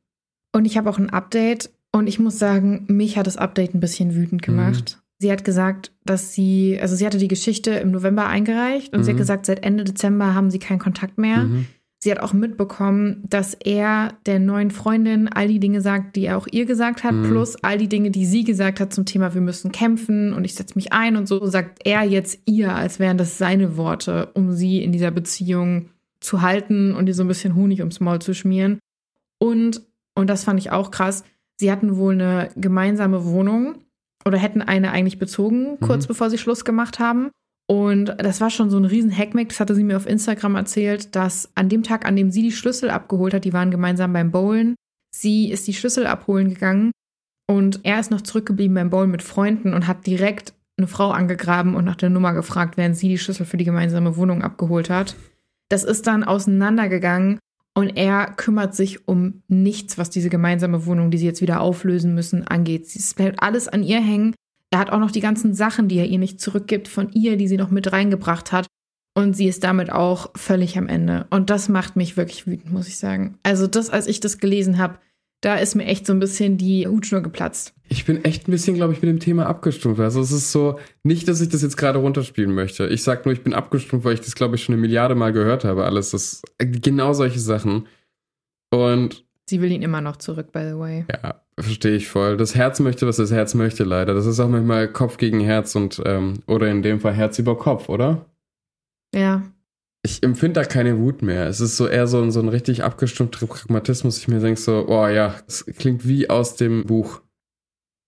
[0.52, 3.80] Und ich habe auch ein Update und ich muss sagen, mich hat das Update ein
[3.80, 4.96] bisschen wütend gemacht.
[4.96, 5.02] Mhm.
[5.18, 9.04] Sie hat gesagt, dass sie, also sie hatte die Geschichte im November eingereicht und mhm.
[9.04, 9.20] sie hat mhm.
[9.20, 11.44] gesagt, seit Ende Dezember haben sie keinen Kontakt mehr.
[11.44, 11.66] Mhm.
[12.02, 16.38] Sie hat auch mitbekommen, dass er der neuen Freundin all die Dinge sagt, die er
[16.38, 17.28] auch ihr gesagt hat, mhm.
[17.28, 20.54] plus all die Dinge, die sie gesagt hat zum Thema, wir müssen kämpfen und ich
[20.54, 24.52] setze mich ein und so, sagt er jetzt ihr, als wären das seine Worte, um
[24.52, 28.32] sie in dieser Beziehung zu halten und ihr so ein bisschen Honig ums Maul zu
[28.32, 28.78] schmieren.
[29.38, 29.82] Und,
[30.14, 31.22] und das fand ich auch krass,
[31.60, 33.74] sie hatten wohl eine gemeinsame Wohnung
[34.24, 36.08] oder hätten eine eigentlich bezogen, kurz mhm.
[36.08, 37.30] bevor sie Schluss gemacht haben.
[37.70, 41.14] Und das war schon so ein riesen Hackmack, das hatte sie mir auf Instagram erzählt,
[41.14, 44.32] dass an dem Tag, an dem sie die Schlüssel abgeholt hat, die waren gemeinsam beim
[44.32, 44.74] Bowlen,
[45.14, 46.90] sie ist die Schlüssel abholen gegangen
[47.48, 51.76] und er ist noch zurückgeblieben beim Bowlen mit Freunden und hat direkt eine Frau angegraben
[51.76, 55.14] und nach der Nummer gefragt, während sie die Schlüssel für die gemeinsame Wohnung abgeholt hat.
[55.68, 57.38] Das ist dann auseinandergegangen
[57.76, 62.16] und er kümmert sich um nichts, was diese gemeinsame Wohnung, die sie jetzt wieder auflösen
[62.16, 62.86] müssen, angeht.
[62.86, 64.34] Es bleibt alles an ihr hängen.
[64.70, 67.48] Er hat auch noch die ganzen Sachen, die er ihr nicht zurückgibt, von ihr, die
[67.48, 68.66] sie noch mit reingebracht hat.
[69.14, 71.26] Und sie ist damit auch völlig am Ende.
[71.30, 73.38] Und das macht mich wirklich wütend, muss ich sagen.
[73.42, 74.98] Also das, als ich das gelesen habe,
[75.40, 77.74] da ist mir echt so ein bisschen die Hutschnur geplatzt.
[77.88, 80.00] Ich bin echt ein bisschen, glaube ich, mit dem Thema abgestumpft.
[80.00, 82.86] Also es ist so, nicht, dass ich das jetzt gerade runterspielen möchte.
[82.86, 85.32] Ich sage nur, ich bin abgestumpft, weil ich das, glaube ich, schon eine Milliarde Mal
[85.32, 85.84] gehört habe.
[85.84, 87.88] Alles, das, genau solche Sachen.
[88.70, 91.04] Und Sie will ihn immer noch zurück, by the way.
[91.10, 92.36] Ja, verstehe ich voll.
[92.36, 94.14] Das Herz möchte, was das Herz möchte, leider.
[94.14, 97.56] Das ist auch manchmal Kopf gegen Herz und, ähm, oder in dem Fall Herz über
[97.58, 98.26] Kopf, oder?
[99.14, 99.42] Ja.
[100.02, 101.46] Ich empfinde da keine Wut mehr.
[101.46, 104.18] Es ist so eher so ein, so ein richtig abgestumpfter Pragmatismus.
[104.18, 107.20] Ich mir denke so, oh ja, es klingt wie aus dem Buch.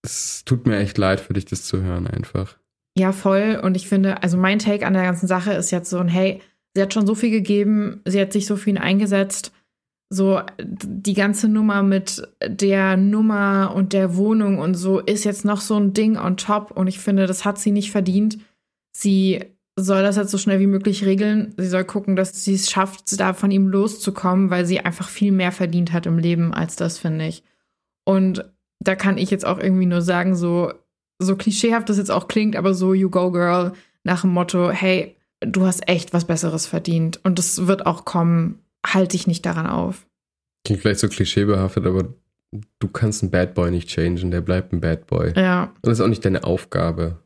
[0.02, 2.56] Es tut mir echt leid für dich, das zu hören, einfach.
[2.96, 3.60] Ja, voll.
[3.62, 6.40] Und ich finde, also mein Take an der ganzen Sache ist jetzt so ein, hey,
[6.74, 9.52] sie hat schon so viel gegeben, sie hat sich so viel eingesetzt
[10.12, 15.62] so die ganze Nummer mit der Nummer und der Wohnung und so ist jetzt noch
[15.62, 18.38] so ein Ding on top und ich finde, das hat sie nicht verdient.
[18.94, 19.40] Sie
[19.74, 21.54] soll das jetzt so schnell wie möglich regeln.
[21.56, 25.32] Sie soll gucken, dass sie es schafft, da von ihm loszukommen, weil sie einfach viel
[25.32, 27.42] mehr verdient hat im Leben als das, finde ich.
[28.04, 28.44] Und
[28.80, 30.74] da kann ich jetzt auch irgendwie nur sagen, so,
[31.18, 33.72] so klischeehaft das jetzt auch klingt, aber so, you go girl,
[34.04, 37.18] nach dem Motto, hey, du hast echt was Besseres verdient.
[37.24, 40.06] Und das wird auch kommen, halte dich nicht daran auf.
[40.64, 42.14] Klingt vielleicht so klischeebehaftet, aber
[42.78, 45.32] du kannst einen Bad Boy nicht changen, der bleibt ein Bad Boy.
[45.36, 45.64] Ja.
[45.64, 47.18] Und das ist auch nicht deine Aufgabe.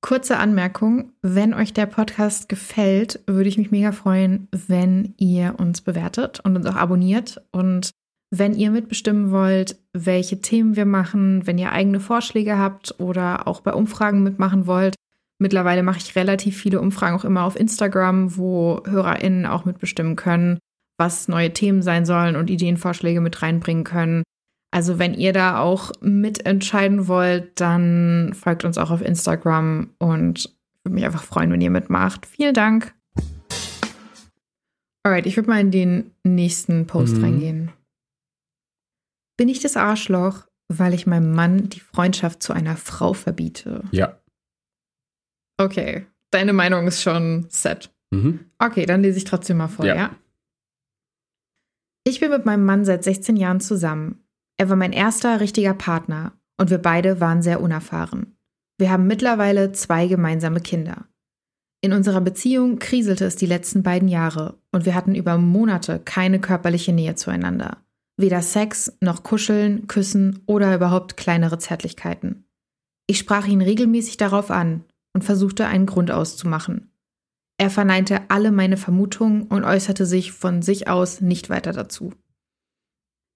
[0.00, 5.80] Kurze Anmerkung, wenn euch der Podcast gefällt, würde ich mich mega freuen, wenn ihr uns
[5.80, 7.40] bewertet und uns auch abonniert.
[7.52, 7.92] Und
[8.30, 13.60] wenn ihr mitbestimmen wollt, welche Themen wir machen, wenn ihr eigene Vorschläge habt oder auch
[13.60, 14.96] bei Umfragen mitmachen wollt.
[15.42, 20.60] Mittlerweile mache ich relativ viele Umfragen auch immer auf Instagram, wo HörerInnen auch mitbestimmen können,
[21.00, 24.22] was neue Themen sein sollen und Ideenvorschläge mit reinbringen können.
[24.70, 30.84] Also wenn ihr da auch mitentscheiden wollt, dann folgt uns auch auf Instagram und ich
[30.84, 32.24] würde mich einfach freuen, wenn ihr mitmacht.
[32.24, 32.94] Vielen Dank.
[35.02, 37.24] Alright, ich würde mal in den nächsten Post mhm.
[37.24, 37.72] reingehen.
[39.36, 43.82] Bin ich das Arschloch, weil ich meinem Mann die Freundschaft zu einer Frau verbiete?
[43.90, 44.21] Ja.
[45.58, 47.90] Okay, deine Meinung ist schon set.
[48.10, 48.50] Mhm.
[48.58, 49.96] Okay, dann lese ich trotzdem mal vor, ja.
[49.96, 50.16] ja?
[52.04, 54.24] Ich bin mit meinem Mann seit 16 Jahren zusammen.
[54.58, 58.36] Er war mein erster richtiger Partner und wir beide waren sehr unerfahren.
[58.78, 61.06] Wir haben mittlerweile zwei gemeinsame Kinder.
[61.80, 66.40] In unserer Beziehung kriselte es die letzten beiden Jahre und wir hatten über Monate keine
[66.40, 67.78] körperliche Nähe zueinander.
[68.16, 72.44] Weder Sex noch Kuscheln, Küssen oder überhaupt kleinere Zärtlichkeiten.
[73.08, 76.90] Ich sprach ihn regelmäßig darauf an und versuchte einen Grund auszumachen.
[77.58, 82.12] Er verneinte alle meine Vermutungen und äußerte sich von sich aus nicht weiter dazu.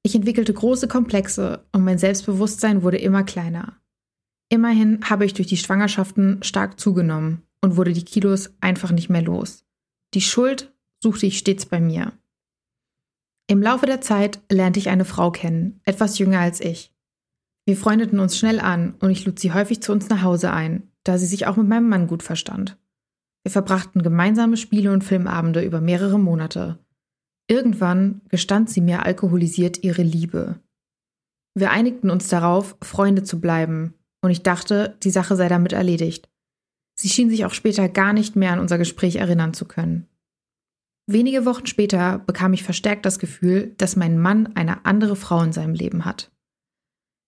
[0.02, 3.76] Ich entwickelte große Komplexe und mein Selbstbewusstsein wurde immer kleiner.
[4.48, 9.22] Immerhin habe ich durch die Schwangerschaften stark zugenommen und wurde die Kilos einfach nicht mehr
[9.22, 9.64] los.
[10.14, 12.12] Die Schuld suchte ich stets bei mir.
[13.48, 16.92] Im Laufe der Zeit lernte ich eine Frau kennen, etwas jünger als ich.
[17.64, 20.90] Wir freundeten uns schnell an und ich lud sie häufig zu uns nach Hause ein,
[21.08, 22.76] da sie sich auch mit meinem Mann gut verstand.
[23.44, 26.78] Wir verbrachten gemeinsame Spiele und Filmabende über mehrere Monate.
[27.48, 30.58] Irgendwann gestand sie mir alkoholisiert ihre Liebe.
[31.54, 36.28] Wir einigten uns darauf, Freunde zu bleiben, und ich dachte, die Sache sei damit erledigt.
[36.98, 40.08] Sie schien sich auch später gar nicht mehr an unser Gespräch erinnern zu können.
[41.06, 45.52] Wenige Wochen später bekam ich verstärkt das Gefühl, dass mein Mann eine andere Frau in
[45.52, 46.32] seinem Leben hat.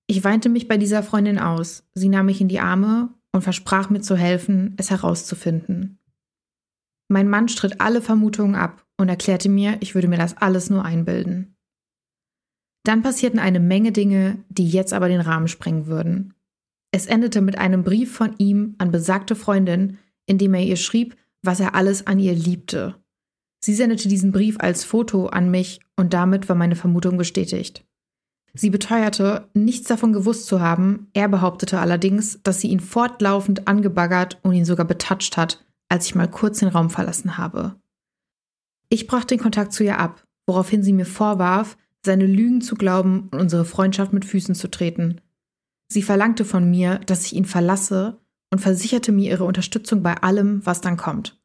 [0.08, 3.90] Ich weinte mich bei dieser Freundin aus, sie nahm mich in die Arme und versprach
[3.90, 5.98] mir zu helfen, es herauszufinden.
[7.08, 10.84] Mein Mann stritt alle Vermutungen ab und erklärte mir, ich würde mir das alles nur
[10.84, 11.56] einbilden.
[12.84, 16.34] Dann passierten eine Menge Dinge, die jetzt aber den Rahmen sprengen würden.
[16.90, 21.16] Es endete mit einem Brief von ihm an besagte Freundin, in dem er ihr schrieb,
[21.42, 22.96] was er alles an ihr liebte
[23.60, 27.84] Sie sendete diesen Brief als Foto an mich und damit war meine Vermutung bestätigt.
[28.58, 34.40] Sie beteuerte, nichts davon gewusst zu haben, er behauptete allerdings, dass sie ihn fortlaufend angebaggert
[34.42, 37.76] und ihn sogar betatscht hat, als ich mal kurz den Raum verlassen habe.
[38.88, 43.28] Ich brach den Kontakt zu ihr ab, woraufhin sie mir vorwarf, seine Lügen zu glauben
[43.30, 45.20] und unsere Freundschaft mit Füßen zu treten.
[45.86, 48.18] Sie verlangte von mir, dass ich ihn verlasse
[48.50, 51.40] und versicherte mir ihre Unterstützung bei allem, was dann kommt.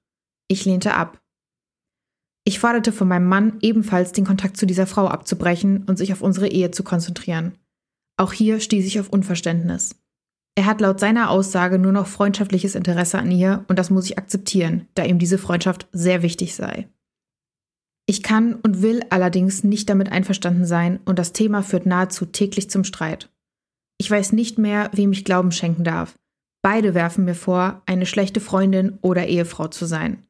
[0.47, 1.21] Ich lehnte ab.
[2.45, 6.21] Ich forderte von meinem Mann ebenfalls den Kontakt zu dieser Frau abzubrechen und sich auf
[6.21, 7.58] unsere Ehe zu konzentrieren.
[8.17, 9.95] Auch hier stieß ich auf Unverständnis.
[10.56, 14.17] Er hat laut seiner Aussage nur noch freundschaftliches Interesse an ihr und das muss ich
[14.17, 16.88] akzeptieren, da ihm diese Freundschaft sehr wichtig sei.
[18.06, 22.69] Ich kann und will allerdings nicht damit einverstanden sein und das Thema führt nahezu täglich
[22.69, 23.29] zum Streit.
[23.97, 26.19] Ich weiß nicht mehr, wem ich Glauben schenken darf.
[26.62, 30.23] Beide werfen mir vor, eine schlechte Freundin oder Ehefrau zu sein.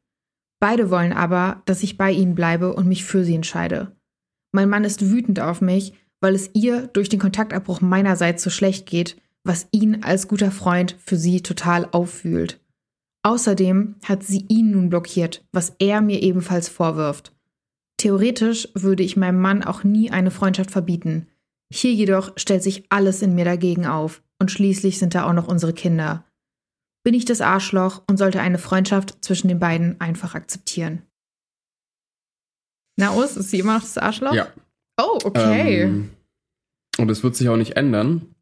[0.64, 3.92] Beide wollen aber, dass ich bei ihnen bleibe und mich für sie entscheide.
[4.50, 8.86] Mein Mann ist wütend auf mich, weil es ihr durch den Kontaktabbruch meinerseits so schlecht
[8.86, 12.62] geht, was ihn als guter Freund für sie total auffühlt.
[13.22, 17.34] Außerdem hat sie ihn nun blockiert, was er mir ebenfalls vorwirft.
[17.98, 21.26] Theoretisch würde ich meinem Mann auch nie eine Freundschaft verbieten.
[21.70, 25.46] Hier jedoch stellt sich alles in mir dagegen auf, und schließlich sind da auch noch
[25.46, 26.24] unsere Kinder
[27.04, 31.02] bin ich das Arschloch und sollte eine Freundschaft zwischen den beiden einfach akzeptieren.
[32.96, 34.34] Na, Us, ist sie immer noch das Arschloch?
[34.34, 34.48] Ja.
[35.00, 35.82] Oh, okay.
[35.82, 36.10] Ähm,
[36.98, 38.34] und es wird sich auch nicht ändern.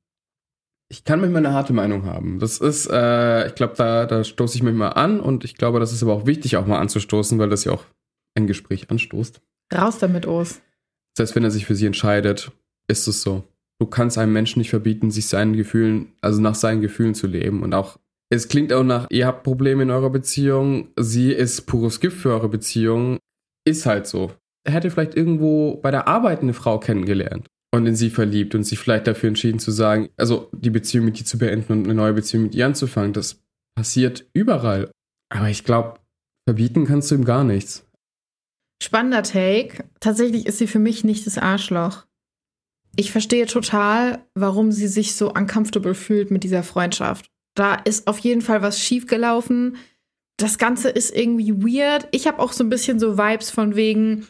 [0.91, 2.39] Ich kann manchmal eine harte Meinung haben.
[2.39, 5.81] Das ist, äh, ich glaube, da, da stoße ich mich mal an und ich glaube,
[5.81, 7.87] das ist aber auch wichtig, auch mal anzustoßen, weil das ja auch
[8.35, 9.41] ein Gespräch anstoßt.
[9.73, 10.27] Raus damit.
[10.27, 10.61] Das
[11.19, 12.53] heißt, wenn er sich für sie entscheidet,
[12.89, 13.43] ist es so.
[13.81, 17.63] Du kannst einem Menschen nicht verbieten, sich seinen Gefühlen, also nach seinen Gefühlen zu leben
[17.63, 17.99] und auch
[18.33, 22.31] Es klingt auch nach, ihr habt Probleme in eurer Beziehung, sie ist pures Gift für
[22.31, 23.19] eure Beziehung.
[23.69, 24.33] Ist halt so.
[24.67, 28.79] Hätte vielleicht irgendwo bei der Arbeit eine Frau kennengelernt und in sie verliebt und sich
[28.79, 32.15] vielleicht dafür entschieden zu sagen, also die Beziehung mit ihr zu beenden und eine neue
[32.15, 33.13] Beziehung mit ihr anzufangen.
[33.13, 33.43] Das
[33.77, 34.91] passiert überall.
[35.29, 36.01] Aber ich glaube,
[36.49, 37.87] verbieten kannst du ihm gar nichts.
[38.83, 39.85] Spannender Take.
[40.01, 42.07] Tatsächlich ist sie für mich nicht das Arschloch.
[42.97, 47.32] Ich verstehe total, warum sie sich so uncomfortable fühlt mit dieser Freundschaft.
[47.55, 49.77] Da ist auf jeden Fall was schiefgelaufen.
[50.37, 52.09] Das Ganze ist irgendwie weird.
[52.11, 54.27] Ich habe auch so ein bisschen so Vibes von wegen,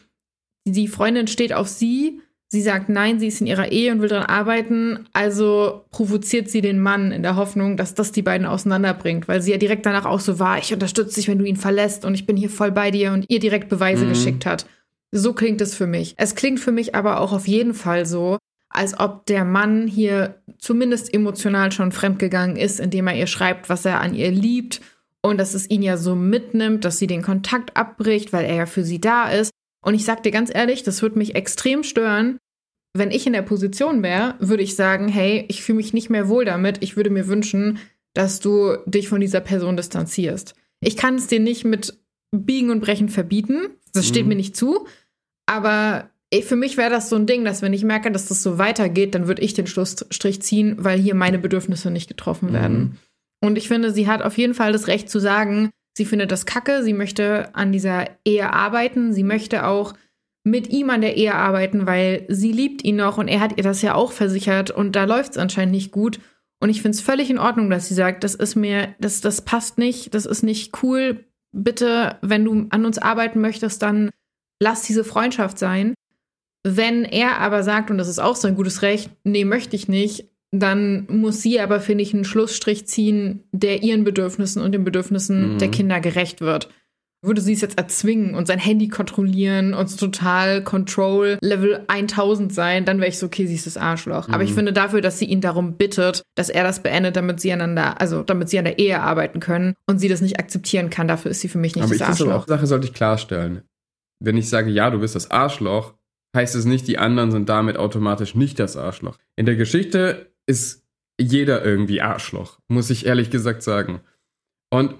[0.65, 2.21] die Freundin steht auf sie.
[2.53, 5.07] Sie sagt nein, sie ist in ihrer Ehe und will daran arbeiten.
[5.11, 9.51] Also provoziert sie den Mann in der Hoffnung, dass das die beiden auseinanderbringt, weil sie
[9.51, 12.27] ja direkt danach auch so war, ich unterstütze dich, wenn du ihn verlässt und ich
[12.27, 14.09] bin hier voll bei dir und ihr direkt Beweise mhm.
[14.09, 14.67] geschickt hat.
[15.11, 16.13] So klingt es für mich.
[16.17, 18.37] Es klingt für mich aber auch auf jeden Fall so,
[18.73, 23.85] als ob der Mann hier zumindest emotional schon fremdgegangen ist, indem er ihr schreibt, was
[23.85, 24.81] er an ihr liebt
[25.21, 28.65] und dass es ihn ja so mitnimmt, dass sie den Kontakt abbricht, weil er ja
[28.65, 29.51] für sie da ist.
[29.85, 32.37] Und ich sag dir ganz ehrlich, das würde mich extrem stören.
[32.95, 36.27] Wenn ich in der Position wäre, würde ich sagen, hey, ich fühle mich nicht mehr
[36.27, 36.81] wohl damit.
[36.81, 37.79] Ich würde mir wünschen,
[38.13, 40.55] dass du dich von dieser Person distanzierst.
[40.79, 41.97] Ich kann es dir nicht mit
[42.31, 43.67] Biegen und Brechen verbieten.
[43.93, 44.29] Das steht mhm.
[44.29, 44.87] mir nicht zu.
[45.45, 46.09] Aber
[46.41, 49.13] für mich wäre das so ein Ding, dass wenn ich merke, dass das so weitergeht,
[49.13, 52.53] dann würde ich den Schlussstrich ziehen, weil hier meine Bedürfnisse nicht getroffen mhm.
[52.53, 52.99] werden.
[53.41, 56.45] Und ich finde, sie hat auf jeden Fall das Recht zu sagen, sie findet das
[56.45, 59.93] kacke, sie möchte an dieser Ehe arbeiten, sie möchte auch
[60.45, 63.63] mit ihm an der Ehe arbeiten, weil sie liebt ihn noch und er hat ihr
[63.63, 66.19] das ja auch versichert und da läuft es anscheinend nicht gut.
[66.59, 69.41] Und ich finde es völlig in Ordnung, dass sie sagt, das ist mir, das, das
[69.41, 71.25] passt nicht, das ist nicht cool.
[71.51, 74.09] Bitte, wenn du an uns arbeiten möchtest, dann
[74.61, 75.93] lass diese Freundschaft sein.
[76.63, 80.29] Wenn er aber sagt, und das ist auch sein gutes Recht, nee, möchte ich nicht,
[80.53, 85.55] dann muss sie aber, finde ich, einen Schlussstrich ziehen, der ihren Bedürfnissen und den Bedürfnissen
[85.55, 85.57] mhm.
[85.57, 86.69] der Kinder gerecht wird.
[87.25, 92.53] Würde sie es jetzt erzwingen und sein Handy kontrollieren und so total Control Level 1000
[92.53, 94.27] sein, dann wäre ich so, okay, sie ist das Arschloch.
[94.27, 94.33] Mhm.
[94.33, 94.55] Aber ich mhm.
[94.55, 98.21] finde dafür, dass sie ihn darum bittet, dass er das beendet, damit sie einander, also
[98.21, 101.41] damit sie an der Ehe arbeiten können und sie das nicht akzeptieren kann, dafür ist
[101.41, 102.27] sie für mich nicht aber das Arschloch.
[102.27, 103.63] Aber auch Sache sollte ich klarstellen.
[104.19, 105.95] Wenn ich sage, ja, du bist das Arschloch,
[106.35, 109.17] heißt es nicht, die anderen sind damit automatisch nicht das Arschloch.
[109.35, 110.85] In der Geschichte ist
[111.19, 114.01] jeder irgendwie Arschloch, muss ich ehrlich gesagt sagen.
[114.71, 114.95] Und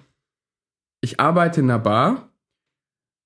[1.02, 2.30] ich arbeite in einer Bar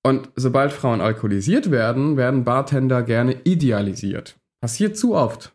[0.02, 4.38] und sobald Frauen alkoholisiert werden, werden Bartender gerne idealisiert.
[4.60, 5.54] Passiert zu oft.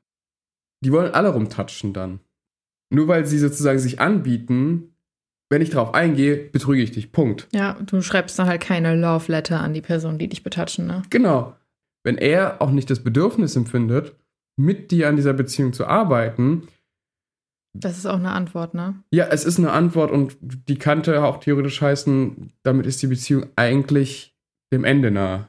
[0.83, 2.19] Die wollen alle rumtatschen dann.
[2.89, 4.95] Nur weil sie sozusagen sich anbieten,
[5.49, 7.11] wenn ich darauf eingehe, betrüge ich dich.
[7.11, 7.47] Punkt.
[7.53, 11.03] Ja, du schreibst dann halt keine Love Letter an die Person, die dich betatschen, ne?
[11.09, 11.55] Genau.
[12.03, 14.15] Wenn er auch nicht das Bedürfnis empfindet,
[14.57, 16.67] mit dir an dieser Beziehung zu arbeiten.
[17.75, 18.95] Das ist auch eine Antwort, ne?
[19.11, 23.47] Ja, es ist eine Antwort und die könnte auch theoretisch heißen, damit ist die Beziehung
[23.55, 24.35] eigentlich
[24.71, 25.47] dem Ende nahe.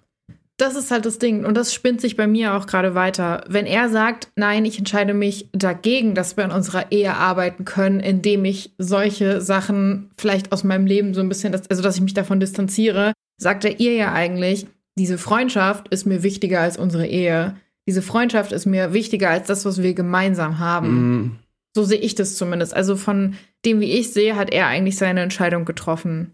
[0.56, 3.42] Das ist halt das Ding und das spinnt sich bei mir auch gerade weiter.
[3.48, 7.98] Wenn er sagt, nein, ich entscheide mich dagegen, dass wir an unserer Ehe arbeiten können,
[7.98, 12.14] indem ich solche Sachen vielleicht aus meinem Leben so ein bisschen, also dass ich mich
[12.14, 17.56] davon distanziere, sagt er ihr ja eigentlich, diese Freundschaft ist mir wichtiger als unsere Ehe
[17.86, 20.88] diese Freundschaft ist mir wichtiger als das, was wir gemeinsam haben.
[20.88, 21.38] Mhm.
[21.76, 22.74] So sehe ich das zumindest.
[22.74, 26.32] Also von dem, wie ich sehe, hat er eigentlich seine Entscheidung getroffen.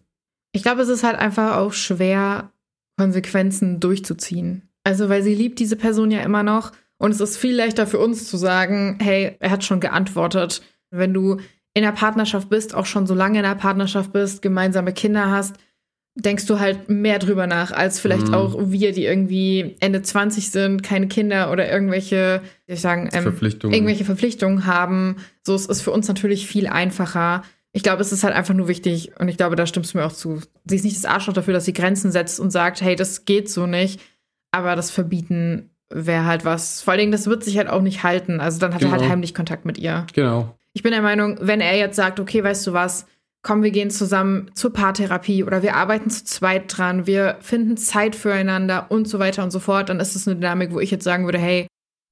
[0.53, 2.53] Ich glaube, es ist halt einfach auch schwer,
[2.99, 4.69] Konsequenzen durchzuziehen.
[4.85, 6.73] Also, weil sie liebt diese Person ja immer noch.
[6.99, 10.63] Und es ist viel leichter für uns zu sagen, hey, er hat schon geantwortet.
[10.91, 11.39] Wenn du
[11.73, 15.57] in der Partnerschaft bist, auch schon so lange in der Partnerschaft bist, gemeinsame Kinder hast,
[16.15, 18.35] denkst du halt mehr drüber nach, als vielleicht mhm.
[18.35, 23.75] auch wir, die irgendwie Ende 20 sind, keine Kinder oder irgendwelche, ich sagen, ähm, Verpflichtungen.
[23.75, 25.17] irgendwelche Verpflichtungen haben.
[25.45, 27.43] So es ist für uns natürlich viel einfacher.
[27.73, 30.05] Ich glaube, es ist halt einfach nur wichtig, und ich glaube, da stimmst du mir
[30.05, 30.41] auch zu.
[30.65, 33.49] Sie ist nicht das Arschloch dafür, dass sie Grenzen setzt und sagt, hey, das geht
[33.49, 34.01] so nicht.
[34.51, 36.83] Aber das Verbieten wäre halt was.
[36.83, 38.41] Vor allen Dingen, das wird sich halt auch nicht halten.
[38.41, 38.91] Also dann hat genau.
[38.91, 39.13] er halt genau.
[39.13, 40.07] heimlich Kontakt mit ihr.
[40.13, 40.57] Genau.
[40.73, 43.07] Ich bin der Meinung, wenn er jetzt sagt, okay, weißt du was,
[43.43, 48.15] komm, wir gehen zusammen zur Paartherapie oder wir arbeiten zu zweit dran, wir finden Zeit
[48.15, 51.05] füreinander und so weiter und so fort, dann ist es eine Dynamik, wo ich jetzt
[51.05, 51.67] sagen würde, hey,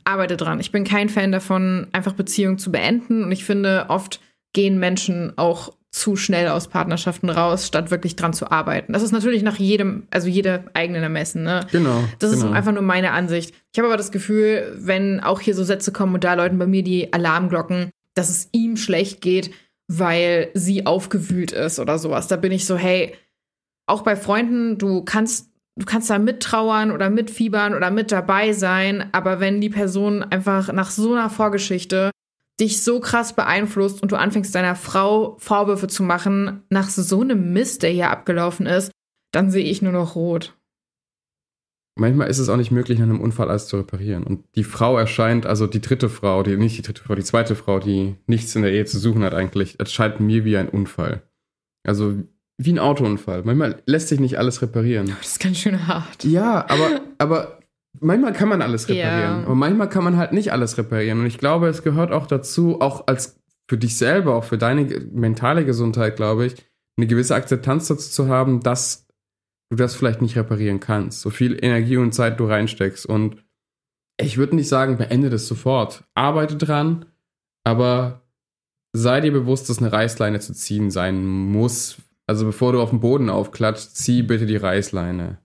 [0.05, 0.59] arbeite dran.
[0.59, 4.21] Ich bin kein Fan davon, einfach Beziehungen zu beenden und ich finde, oft
[4.55, 8.93] gehen Menschen auch zu schnell aus Partnerschaften raus, statt wirklich dran zu arbeiten.
[8.93, 11.67] Das ist natürlich nach jedem, also jeder eigenen Ermessen, ne?
[11.73, 12.05] Genau.
[12.19, 12.47] Das genau.
[12.47, 13.55] ist einfach nur meine Ansicht.
[13.73, 16.67] Ich habe aber das Gefühl, wenn auch hier so Sätze kommen und da läuten bei
[16.67, 19.51] mir die Alarmglocken, dass es ihm schlecht geht,
[19.89, 22.29] weil sie aufgewühlt ist oder sowas.
[22.29, 23.15] Da bin ich so, hey,
[23.87, 29.09] auch bei Freunden, du kannst, du kannst da mittrauern oder mitfiebern oder mit dabei sein,
[29.13, 32.11] aber wenn die Person einfach nach so einer Vorgeschichte
[32.61, 37.53] dich so krass beeinflusst und du anfängst deiner Frau Vorwürfe zu machen nach so einem
[37.53, 38.91] Mist, der hier abgelaufen ist,
[39.33, 40.58] dann sehe ich nur noch rot.
[41.99, 44.23] Manchmal ist es auch nicht möglich, nach einem Unfall alles zu reparieren.
[44.23, 47.57] Und die Frau erscheint, also die dritte Frau, die nicht die dritte Frau, die zweite
[47.57, 51.23] Frau, die nichts in der Ehe zu suchen hat eigentlich, erscheint mir wie ein Unfall.
[51.85, 52.15] Also
[52.57, 53.43] wie ein Autounfall.
[53.45, 55.07] Manchmal lässt sich nicht alles reparieren.
[55.19, 56.25] Das ist ganz schön hart.
[56.25, 57.59] Ja, aber, aber
[58.01, 59.41] manchmal kann man alles reparieren.
[59.41, 59.43] Ja.
[59.45, 61.21] Aber manchmal kann man halt nicht alles reparieren.
[61.21, 64.85] Und ich glaube, es gehört auch dazu, auch als für dich selber, auch für deine
[65.13, 66.55] mentale Gesundheit, glaube ich,
[66.97, 69.08] eine gewisse Akzeptanz dazu zu haben, dass
[69.71, 71.21] du das vielleicht nicht reparieren kannst.
[71.21, 73.07] So viel Energie und Zeit du reinsteckst.
[73.07, 73.45] Und
[74.21, 76.05] ich würde nicht sagen, beende das sofort.
[76.15, 77.05] Arbeite dran,
[77.65, 78.23] aber
[78.93, 81.97] sei dir bewusst, dass eine Reißleine zu ziehen sein muss.
[82.27, 85.39] Also bevor du auf den Boden aufklatscht, zieh bitte die Reißleine.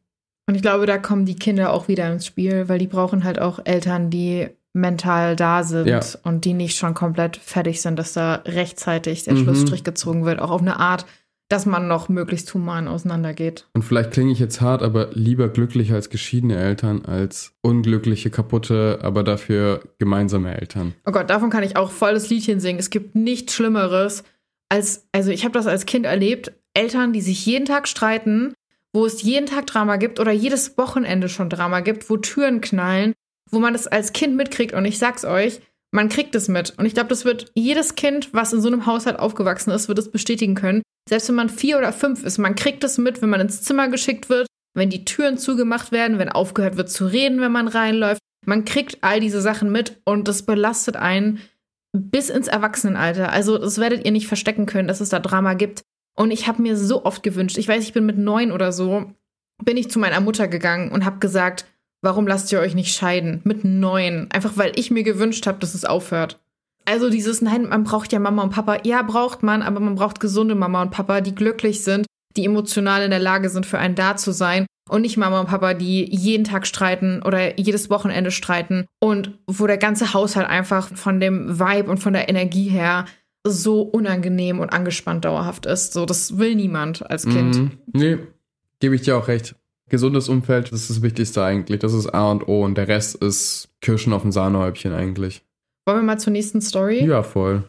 [0.47, 3.39] Und ich glaube, da kommen die Kinder auch wieder ins Spiel, weil die brauchen halt
[3.39, 6.01] auch Eltern, die mental da sind Ja.
[6.23, 9.43] und die nicht schon komplett fertig sind, dass da rechtzeitig der Mhm.
[9.43, 10.39] Schlussstrich gezogen wird.
[10.39, 11.05] Auch auf eine Art,
[11.49, 13.67] dass man noch möglichst human auseinandergeht.
[13.73, 18.99] Und vielleicht klinge ich jetzt hart, aber lieber glücklich als geschiedene Eltern als unglückliche, kaputte,
[19.01, 20.95] aber dafür gemeinsame Eltern.
[21.05, 22.79] Oh Gott, davon kann ich auch voll das Liedchen singen.
[22.79, 24.23] Es gibt nichts Schlimmeres
[24.69, 28.53] als, also ich habe das als Kind erlebt, Eltern, die sich jeden Tag streiten,
[28.91, 33.13] wo es jeden Tag Drama gibt oder jedes Wochenende schon Drama gibt, wo Türen knallen,
[33.51, 34.73] wo man das als Kind mitkriegt.
[34.73, 35.61] Und ich sag's euch,
[35.93, 36.73] man kriegt es mit.
[36.77, 39.99] Und ich glaube, das wird jedes Kind, was in so einem Haushalt aufgewachsen ist, wird
[39.99, 40.81] es bestätigen können.
[41.07, 43.87] Selbst wenn man vier oder fünf ist, man kriegt es mit, wenn man ins Zimmer
[43.89, 48.21] geschickt wird, wenn die Türen zugemacht werden, wenn aufgehört wird zu reden, wenn man reinläuft.
[48.45, 51.39] Man kriegt all diese Sachen mit und das belastet einen
[51.95, 53.31] bis ins Erwachsenenalter.
[53.31, 55.83] Also das werdet ihr nicht verstecken können, dass es da Drama gibt.
[56.17, 59.13] Und ich habe mir so oft gewünscht, ich weiß, ich bin mit neun oder so,
[59.63, 61.65] bin ich zu meiner Mutter gegangen und habe gesagt,
[62.03, 63.41] warum lasst ihr euch nicht scheiden?
[63.43, 64.27] Mit neun.
[64.31, 66.39] Einfach weil ich mir gewünscht habe, dass es aufhört.
[66.85, 68.79] Also dieses, nein, man braucht ja Mama und Papa.
[68.83, 73.03] Ja, braucht man, aber man braucht gesunde Mama und Papa, die glücklich sind, die emotional
[73.03, 74.65] in der Lage sind, für einen da zu sein.
[74.89, 79.65] Und nicht Mama und Papa, die jeden Tag streiten oder jedes Wochenende streiten und wo
[79.65, 83.05] der ganze Haushalt einfach von dem Vibe und von der Energie her
[83.47, 85.93] so unangenehm und angespannt dauerhaft ist.
[85.93, 87.55] So, das will niemand als Kind.
[87.55, 87.71] Mhm.
[87.93, 88.17] Nee,
[88.81, 89.55] gebe ich dir auch recht.
[89.93, 91.77] Gesundes Umfeld, das ist das Wichtigste eigentlich.
[91.77, 95.43] Das ist A und O und der Rest ist Kirschen auf dem Sahnehäubchen eigentlich.
[95.85, 97.05] Wollen wir mal zur nächsten Story?
[97.05, 97.63] Ja, voll.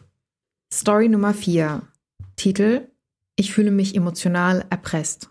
[0.73, 1.83] Story Nummer 4.
[2.35, 2.87] Titel:
[3.35, 5.29] Ich fühle mich emotional erpresst.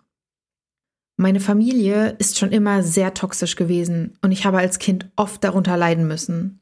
[1.16, 5.76] Meine Familie ist schon immer sehr toxisch gewesen und ich habe als Kind oft darunter
[5.76, 6.60] leiden müssen.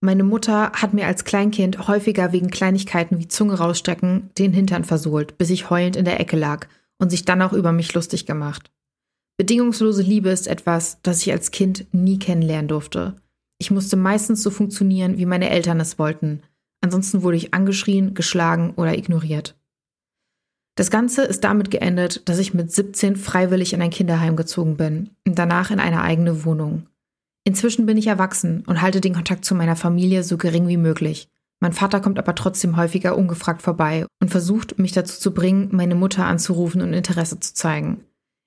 [0.00, 5.36] Meine Mutter hat mir als Kleinkind häufiger wegen Kleinigkeiten wie Zunge rausstrecken den Hintern versohlt,
[5.36, 8.70] bis ich heulend in der Ecke lag und sich dann auch über mich lustig gemacht.
[9.36, 13.16] Bedingungslose Liebe ist etwas, das ich als Kind nie kennenlernen durfte.
[13.58, 16.42] Ich musste meistens so funktionieren, wie meine Eltern es wollten.
[16.80, 19.56] Ansonsten wurde ich angeschrien, geschlagen oder ignoriert.
[20.76, 25.10] Das Ganze ist damit geendet, dass ich mit 17 freiwillig in ein Kinderheim gezogen bin
[25.26, 26.88] und danach in eine eigene Wohnung.
[27.44, 31.28] Inzwischen bin ich erwachsen und halte den Kontakt zu meiner Familie so gering wie möglich.
[31.60, 35.94] Mein Vater kommt aber trotzdem häufiger ungefragt vorbei und versucht, mich dazu zu bringen, meine
[35.94, 38.04] Mutter anzurufen und Interesse zu zeigen.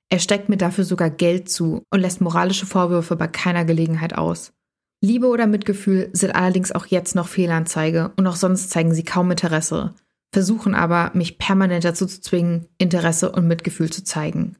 [0.09, 4.53] Er steckt mir dafür sogar Geld zu und lässt moralische Vorwürfe bei keiner Gelegenheit aus.
[5.01, 9.29] Liebe oder Mitgefühl sind allerdings auch jetzt noch Fehlanzeige und auch sonst zeigen sie kaum
[9.29, 9.93] Interesse,
[10.33, 14.55] versuchen aber, mich permanent dazu zu zwingen, Interesse und Mitgefühl zu zeigen.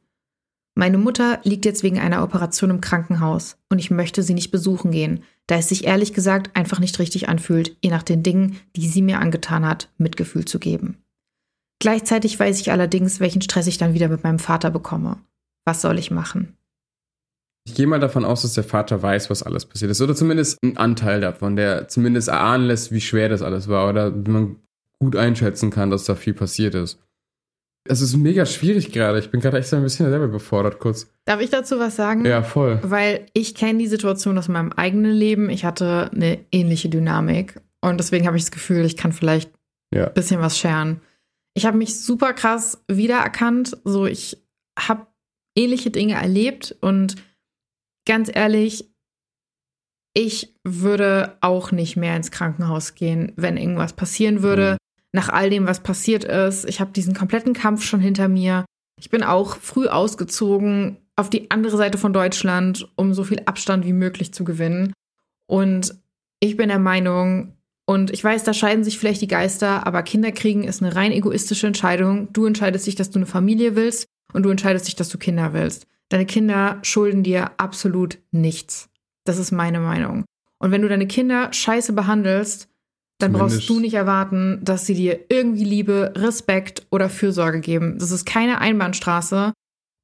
[0.76, 4.92] Meine Mutter liegt jetzt wegen einer Operation im Krankenhaus und ich möchte sie nicht besuchen
[4.92, 8.86] gehen, da es sich ehrlich gesagt einfach nicht richtig anfühlt, ihr nach den Dingen, die
[8.86, 10.98] sie mir angetan hat, Mitgefühl zu geben.
[11.80, 15.18] Gleichzeitig weiß ich allerdings, welchen Stress ich dann wieder mit meinem Vater bekomme.
[15.68, 16.56] Was soll ich machen?
[17.66, 20.00] Ich gehe mal davon aus, dass der Vater weiß, was alles passiert ist.
[20.00, 23.86] Oder zumindest ein Anteil davon, der zumindest erahnen lässt, wie schwer das alles war.
[23.90, 24.56] Oder man
[24.98, 26.98] gut einschätzen kann, dass da viel passiert ist.
[27.86, 29.18] Es ist mega schwierig gerade.
[29.18, 31.06] Ich bin gerade echt so ein bisschen selber befordert, kurz.
[31.26, 32.24] Darf ich dazu was sagen?
[32.24, 32.80] Ja, voll.
[32.82, 35.50] Weil ich kenne die Situation aus meinem eigenen Leben.
[35.50, 37.60] Ich hatte eine ähnliche Dynamik.
[37.82, 39.50] Und deswegen habe ich das Gefühl, ich kann vielleicht
[39.94, 40.06] Ja.
[40.06, 41.02] ein bisschen was scheren.
[41.52, 43.76] Ich habe mich super krass wiedererkannt.
[43.84, 44.38] So, ich
[44.78, 45.06] habe
[45.58, 47.16] ähnliche Dinge erlebt und
[48.06, 48.88] ganz ehrlich,
[50.14, 54.76] ich würde auch nicht mehr ins Krankenhaus gehen, wenn irgendwas passieren würde.
[55.12, 56.68] Nach all dem, was passiert ist.
[56.68, 58.64] Ich habe diesen kompletten Kampf schon hinter mir.
[59.00, 63.84] Ich bin auch früh ausgezogen auf die andere Seite von Deutschland, um so viel Abstand
[63.84, 64.92] wie möglich zu gewinnen.
[65.46, 65.94] Und
[66.40, 67.54] ich bin der Meinung,
[67.86, 71.10] und ich weiß, da scheiden sich vielleicht die Geister, aber Kinder kriegen ist eine rein
[71.10, 72.30] egoistische Entscheidung.
[72.34, 75.52] Du entscheidest dich, dass du eine Familie willst und du entscheidest dich, dass du Kinder
[75.52, 75.86] willst.
[76.10, 78.88] Deine Kinder schulden dir absolut nichts.
[79.24, 80.24] Das ist meine Meinung.
[80.58, 82.68] Und wenn du deine Kinder scheiße behandelst,
[83.18, 87.98] dann Zumindest- brauchst du nicht erwarten, dass sie dir irgendwie Liebe, Respekt oder Fürsorge geben.
[87.98, 89.52] Das ist keine Einbahnstraße.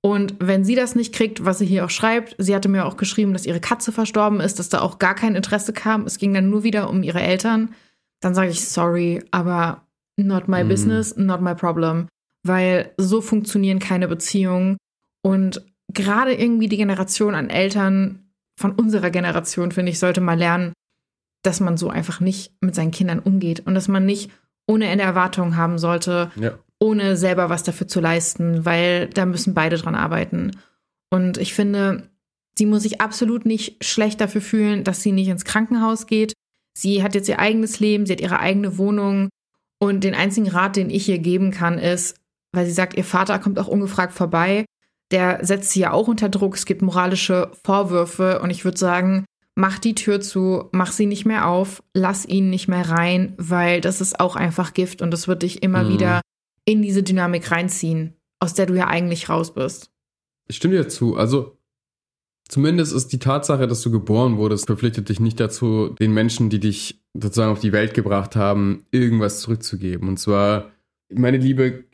[0.03, 2.99] Und wenn sie das nicht kriegt, was sie hier auch schreibt, sie hatte mir auch
[2.99, 6.05] geschrieben, dass ihre Katze verstorben ist, dass da auch gar kein Interesse kam.
[6.07, 7.75] Es ging dann nur wieder um ihre Eltern.
[8.21, 10.69] Dann sage ich sorry, aber not my Mhm.
[10.69, 12.09] business, not my problem.
[12.45, 14.77] Weil so funktionieren keine Beziehungen.
[15.23, 20.73] Und gerade irgendwie die Generation an Eltern von unserer Generation, finde ich, sollte mal lernen,
[21.43, 24.31] dass man so einfach nicht mit seinen Kindern umgeht und dass man nicht
[24.67, 26.59] ohne Ende Erwartungen haben sollte, Ja.
[26.79, 30.53] ohne selber was dafür zu leisten, weil da müssen beide dran arbeiten.
[31.11, 32.09] Und ich finde,
[32.59, 36.33] sie muss sich absolut nicht schlecht dafür fühlen, dass sie nicht ins Krankenhaus geht.
[36.77, 39.29] Sie hat jetzt ihr eigenes Leben, sie hat ihre eigene Wohnung.
[39.79, 42.17] Und den einzigen Rat, den ich ihr geben kann, ist,
[42.55, 44.65] weil sie sagt, ihr Vater kommt auch ungefragt vorbei,
[45.11, 46.55] der setzt sie ja auch unter Druck.
[46.57, 48.41] Es gibt moralische Vorwürfe.
[48.41, 49.25] Und ich würde sagen,
[49.55, 53.81] mach die Tür zu, mach sie nicht mehr auf, lass ihn nicht mehr rein, weil
[53.81, 55.89] das ist auch einfach Gift und das wird dich immer Mhm.
[55.91, 56.21] wieder
[56.65, 59.91] in diese Dynamik reinziehen, aus der du ja eigentlich raus bist.
[60.49, 61.17] Ich stimme dir zu.
[61.17, 61.59] Also,
[62.49, 66.61] zumindest ist die Tatsache, dass du geboren wurdest, verpflichtet dich nicht dazu, den Menschen, die
[66.61, 70.09] dich sozusagen auf die Welt gebracht haben, irgendwas zurückzugeben.
[70.09, 70.73] Und zwar,
[71.13, 71.85] meine Liebe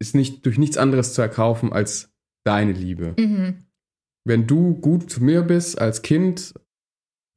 [0.00, 2.10] ist nicht durch nichts anderes zu erkaufen als
[2.44, 3.14] deine Liebe.
[3.18, 3.64] Mhm.
[4.24, 6.54] Wenn du gut zu mir bist als Kind,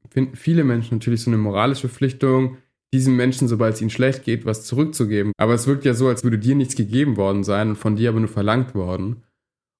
[0.10, 2.58] finden viele Menschen natürlich so eine moralische Verpflichtung,
[2.94, 5.32] diesen Menschen, sobald es ihnen schlecht geht, was zurückzugeben.
[5.38, 8.10] Aber es wirkt ja so, als würde dir nichts gegeben worden sein und von dir
[8.10, 9.24] aber nur verlangt worden.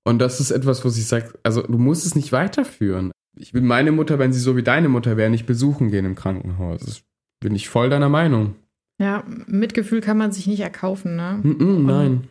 [0.06, 3.12] Und das ist etwas, wo ich sage, also du musst es nicht weiterführen.
[3.38, 6.16] Ich will meine Mutter, wenn sie so wie deine Mutter wäre, nicht besuchen gehen im
[6.16, 6.82] Krankenhaus.
[6.82, 7.04] Das
[7.42, 8.56] bin ich voll deiner Meinung.
[9.00, 11.40] Ja, Mitgefühl kann man sich nicht erkaufen, ne?
[11.44, 12.28] Mm -mm, nein.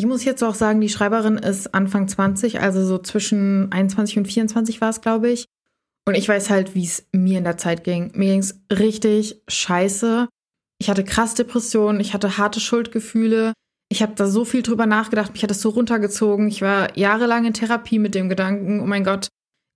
[0.00, 4.24] Ich muss jetzt auch sagen, die Schreiberin ist Anfang 20, also so zwischen 21 und
[4.24, 5.44] 24 war es, glaube ich.
[6.08, 8.10] Und ich weiß halt, wie es mir in der Zeit ging.
[8.14, 10.26] Mir ging es richtig scheiße.
[10.78, 13.52] Ich hatte krass Depressionen, ich hatte harte Schuldgefühle.
[13.90, 16.48] Ich habe da so viel drüber nachgedacht, mich hat das so runtergezogen.
[16.48, 19.28] Ich war jahrelang in Therapie mit dem Gedanken, oh mein Gott,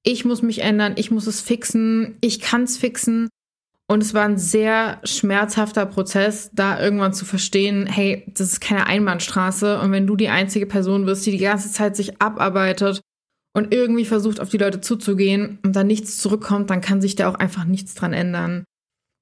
[0.04, 3.28] ich muss mich ändern, ich muss es fixen, ich kann es fixen.
[3.86, 8.86] Und es war ein sehr schmerzhafter Prozess, da irgendwann zu verstehen, hey, das ist keine
[8.86, 9.78] Einbahnstraße.
[9.80, 13.02] Und wenn du die einzige Person bist, die die ganze Zeit sich abarbeitet
[13.54, 17.28] und irgendwie versucht, auf die Leute zuzugehen und dann nichts zurückkommt, dann kann sich da
[17.28, 18.64] auch einfach nichts dran ändern.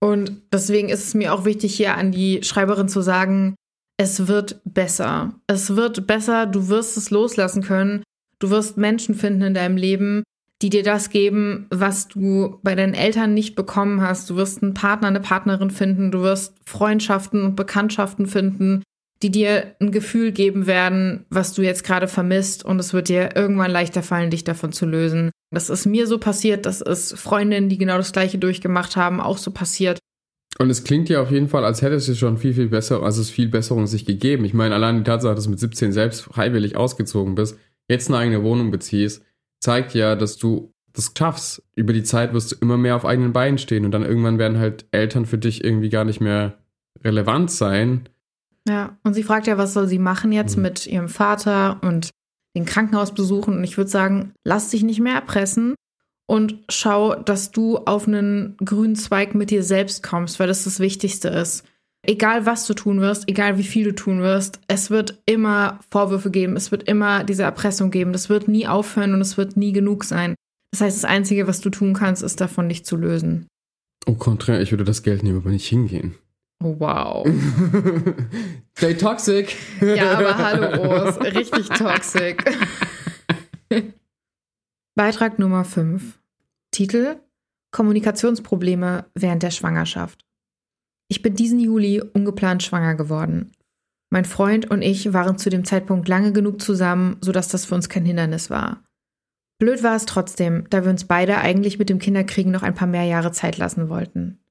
[0.01, 3.57] Und deswegen ist es mir auch wichtig, hier an die Schreiberin zu sagen,
[3.99, 5.35] es wird besser.
[5.47, 8.03] Es wird besser, du wirst es loslassen können.
[8.39, 10.25] Du wirst Menschen finden in deinem Leben,
[10.63, 14.31] die dir das geben, was du bei deinen Eltern nicht bekommen hast.
[14.31, 18.83] Du wirst einen Partner, eine Partnerin finden, du wirst Freundschaften und Bekanntschaften finden,
[19.23, 23.37] die dir ein Gefühl geben werden, was du jetzt gerade vermisst und es wird dir
[23.37, 25.31] irgendwann leichter fallen, dich davon zu lösen.
[25.53, 29.39] Das ist mir so passiert, das ist Freundinnen, die genau das gleiche durchgemacht haben, auch
[29.39, 29.99] so passiert.
[30.59, 33.03] Und es klingt ja auf jeden Fall, als hätte es dir schon viel, viel besser,
[33.03, 34.45] also es viel Besserung sich gegeben.
[34.45, 37.59] Ich meine, allein die Tatsache, dass du mit 17 selbst freiwillig ausgezogen bist,
[37.89, 39.25] jetzt eine eigene Wohnung beziehst,
[39.63, 41.63] zeigt ja, dass du das schaffst.
[41.75, 44.59] Über die Zeit wirst du immer mehr auf eigenen Beinen stehen und dann irgendwann werden
[44.59, 46.59] halt Eltern für dich irgendwie gar nicht mehr
[47.03, 48.09] relevant sein.
[48.69, 50.63] Ja, und sie fragt ja, was soll sie machen jetzt Mhm.
[50.63, 52.11] mit ihrem Vater und
[52.55, 53.57] den Krankenhausbesuchen.
[53.57, 55.75] Und ich würde sagen, lass dich nicht mehr erpressen
[56.27, 60.79] und schau, dass du auf einen grünen Zweig mit dir selbst kommst, weil das das
[60.79, 61.65] Wichtigste ist.
[62.05, 66.33] Egal was du tun wirst, egal wie viel du tun wirst, es wird immer Vorwürfe
[66.33, 69.73] geben, es wird immer diese Erpressung geben, das wird nie aufhören und es wird nie
[69.73, 70.35] genug sein.
[70.73, 73.47] Das heißt, das Einzige, was du tun kannst, ist davon dich zu lösen.
[74.07, 76.17] Au contraire, ich würde das Geld nehmen, aber nicht hingehen.
[76.65, 77.27] Oh, wow.
[78.77, 79.55] Stay toxic.
[79.81, 81.21] Ja, aber hallo, Urs.
[81.21, 82.37] Richtig toxisch.
[84.97, 86.19] Beitrag Nummer 5.
[86.73, 87.17] Titel:
[87.71, 90.25] Kommunikationsprobleme während der Schwangerschaft.
[91.13, 93.53] Ich bin diesen Juli ungeplant schwanger geworden.
[94.09, 97.91] Mein Freund und ich waren zu dem Zeitpunkt lange genug zusammen, sodass das für uns
[97.91, 98.83] kein Hindernis war.
[99.59, 102.89] Blöd war es trotzdem, da wir uns beide eigentlich mit dem Kinderkriegen noch ein paar
[102.89, 104.43] mehr Jahre Zeit lassen wollten.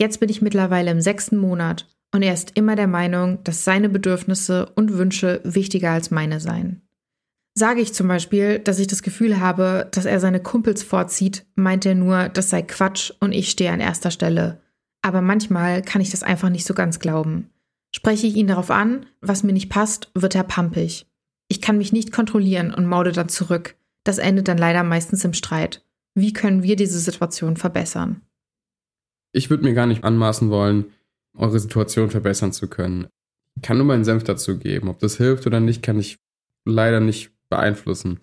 [0.00, 3.88] Jetzt bin ich mittlerweile im sechsten Monat und er ist immer der Meinung, dass seine
[3.88, 6.82] Bedürfnisse und Wünsche wichtiger als meine seien.
[7.58, 11.84] Sage ich zum Beispiel, dass ich das Gefühl habe, dass er seine Kumpels vorzieht, meint
[11.84, 14.60] er nur, das sei Quatsch und ich stehe an erster Stelle.
[15.06, 17.48] Aber manchmal kann ich das einfach nicht so ganz glauben.
[17.94, 21.06] Spreche ich ihn darauf an, was mir nicht passt, wird er pampig.
[21.46, 23.76] Ich kann mich nicht kontrollieren und maude dann zurück.
[24.02, 25.84] Das endet dann leider meistens im Streit.
[26.16, 28.20] Wie können wir diese Situation verbessern?
[29.30, 30.86] Ich würde mir gar nicht anmaßen wollen,
[31.36, 33.06] eure Situation verbessern zu können.
[33.54, 34.88] Ich kann nur meinen Senf dazu geben.
[34.88, 36.18] Ob das hilft oder nicht, kann ich
[36.64, 38.18] leider nicht beeinflussen.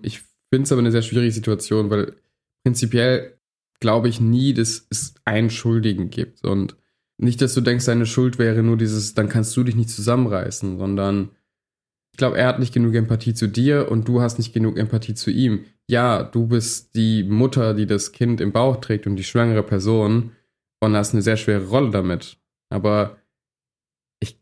[0.00, 2.14] Ich finde es aber eine sehr schwierige Situation, weil
[2.62, 3.35] prinzipiell
[3.80, 6.44] glaube ich nie, dass es einen Schuldigen gibt.
[6.44, 6.76] Und
[7.18, 10.78] Nicht, dass du denkst, deine Schuld wäre nur dieses, dann kannst du dich nicht zusammenreißen,
[10.78, 11.30] sondern
[12.12, 15.14] ich glaube, er hat nicht genug Empathie zu dir und du hast nicht genug Empathie
[15.14, 15.64] zu ihm.
[15.88, 20.32] Ja, du bist die Mutter, die das Kind im Bauch trägt und die schwangere Person
[20.80, 22.38] und hast eine sehr schwere Rolle damit.
[22.70, 23.18] Aber
[24.20, 24.40] ich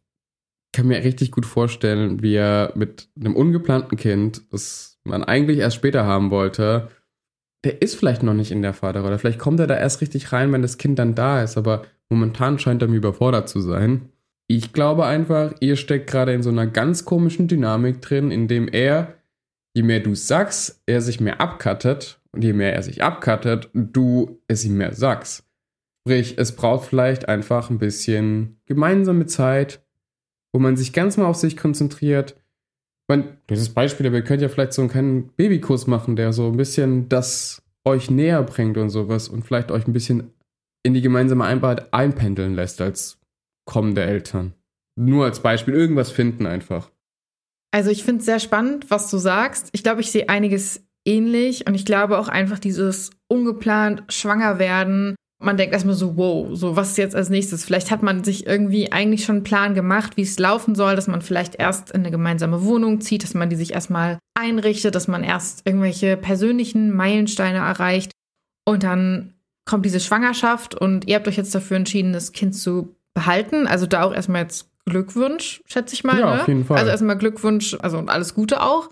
[0.72, 5.76] kann mir richtig gut vorstellen, wie er mit einem ungeplanten Kind, das man eigentlich erst
[5.76, 6.88] später haben wollte,
[7.64, 9.18] der ist vielleicht noch nicht in der Vaterrolle.
[9.18, 12.58] Vielleicht kommt er da erst richtig rein, wenn das Kind dann da ist, aber momentan
[12.58, 14.10] scheint er mir überfordert zu sein.
[14.46, 18.68] Ich glaube einfach, ihr steckt gerade in so einer ganz komischen Dynamik drin, in dem
[18.68, 19.14] er,
[19.74, 24.42] je mehr du sagst, er sich mehr abkattet und je mehr er sich abkattet, du
[24.46, 25.44] es ihm mehr sagst.
[26.06, 29.82] Sprich, es braucht vielleicht einfach ein bisschen gemeinsame Zeit,
[30.52, 32.36] wo man sich ganz mal auf sich konzentriert.
[33.04, 36.32] Ich meine, dieses Beispiel, aber ihr könnt ja vielleicht so einen kleinen Babykuss machen, der
[36.32, 40.32] so ein bisschen das euch näher bringt und sowas und vielleicht euch ein bisschen
[40.82, 43.18] in die gemeinsame Arbeit einpendeln lässt als
[43.66, 44.54] kommende Eltern.
[44.98, 46.90] Nur als Beispiel, irgendwas finden einfach.
[47.72, 49.68] Also ich finde es sehr spannend, was du sagst.
[49.72, 55.14] Ich glaube, ich sehe einiges ähnlich und ich glaube auch einfach dieses ungeplant schwanger werden
[55.44, 57.64] man denkt erstmal so, wow, so was ist jetzt als nächstes?
[57.64, 61.06] Vielleicht hat man sich irgendwie eigentlich schon einen Plan gemacht, wie es laufen soll, dass
[61.06, 65.08] man vielleicht erst in eine gemeinsame Wohnung zieht, dass man die sich erstmal einrichtet, dass
[65.08, 68.12] man erst irgendwelche persönlichen Meilensteine erreicht
[68.66, 69.34] und dann
[69.64, 73.66] kommt diese Schwangerschaft und ihr habt euch jetzt dafür entschieden, das Kind zu behalten.
[73.66, 76.18] Also da auch erstmal jetzt Glückwunsch, schätze ich mal.
[76.18, 76.40] Ja, ne?
[76.42, 76.78] auf jeden Fall.
[76.78, 78.90] Also erstmal Glückwunsch, also und alles Gute auch.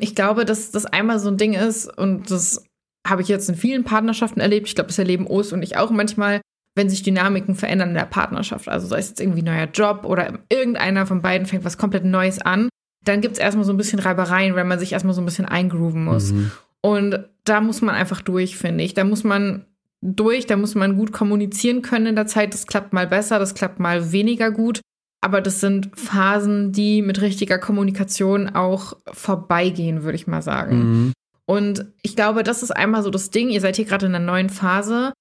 [0.00, 2.64] Ich glaube, dass das einmal so ein Ding ist und das
[3.06, 4.68] habe ich jetzt in vielen Partnerschaften erlebt.
[4.68, 6.40] Ich glaube, das erleben Os und ich auch manchmal,
[6.74, 8.68] wenn sich Dynamiken verändern in der Partnerschaft.
[8.68, 12.04] Also sei es jetzt irgendwie ein neuer Job oder irgendeiner von beiden fängt was komplett
[12.04, 12.68] Neues an.
[13.04, 15.44] Dann gibt es erstmal so ein bisschen Reibereien, weil man sich erstmal so ein bisschen
[15.44, 16.32] eingrooven muss.
[16.32, 16.52] Mhm.
[16.80, 18.94] Und da muss man einfach durch, finde ich.
[18.94, 19.66] Da muss man
[20.00, 22.54] durch, da muss man gut kommunizieren können in der Zeit.
[22.54, 24.80] Das klappt mal besser, das klappt mal weniger gut.
[25.20, 30.78] Aber das sind Phasen, die mit richtiger Kommunikation auch vorbeigehen, würde ich mal sagen.
[30.78, 31.12] Mhm.
[31.52, 33.50] Und ich glaube, das ist einmal so das Ding.
[33.50, 35.12] Ihr seid hier gerade in einer neuen Phase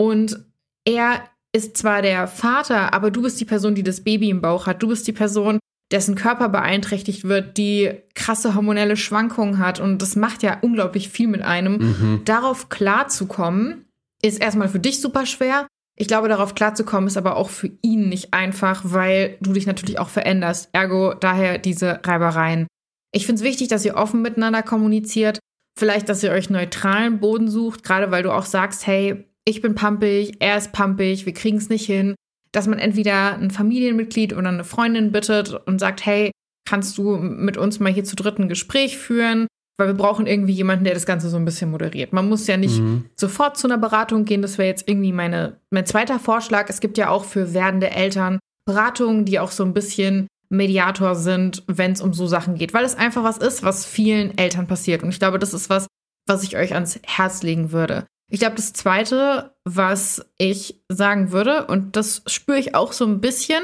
[0.00, 0.38] und
[0.84, 4.68] er ist zwar der Vater, aber du bist die Person, die das Baby im Bauch
[4.68, 4.84] hat.
[4.84, 5.58] Du bist die Person,
[5.90, 9.80] dessen Körper beeinträchtigt wird, die krasse hormonelle Schwankungen hat.
[9.80, 11.78] Und das macht ja unglaublich viel mit einem.
[11.78, 12.20] Mhm.
[12.24, 13.86] Darauf klarzukommen,
[14.22, 15.66] ist erstmal für dich super schwer.
[15.98, 19.98] Ich glaube, darauf klarzukommen, ist aber auch für ihn nicht einfach, weil du dich natürlich
[19.98, 20.68] auch veränderst.
[20.70, 22.68] Ergo daher diese Reibereien.
[23.12, 25.40] Ich finde es wichtig, dass ihr offen miteinander kommuniziert.
[25.78, 29.74] Vielleicht, dass ihr euch neutralen Boden sucht, gerade weil du auch sagst, hey, ich bin
[29.74, 32.14] pampig, er ist pampig, wir kriegen es nicht hin.
[32.52, 36.32] Dass man entweder ein Familienmitglied oder eine Freundin bittet und sagt, hey,
[36.68, 39.46] kannst du mit uns mal hier zu dritten Gespräch führen?
[39.78, 42.12] Weil wir brauchen irgendwie jemanden, der das Ganze so ein bisschen moderiert.
[42.12, 43.06] Man muss ja nicht mhm.
[43.16, 44.42] sofort zu einer Beratung gehen.
[44.42, 46.68] Das wäre jetzt irgendwie meine, mein zweiter Vorschlag.
[46.68, 51.62] Es gibt ja auch für werdende Eltern Beratungen, die auch so ein bisschen Mediator sind,
[51.66, 55.02] wenn es um so Sachen geht, weil es einfach was ist, was vielen Eltern passiert.
[55.02, 55.86] Und ich glaube, das ist was,
[56.26, 58.06] was ich euch ans Herz legen würde.
[58.30, 63.20] Ich glaube, das Zweite, was ich sagen würde, und das spüre ich auch so ein
[63.20, 63.62] bisschen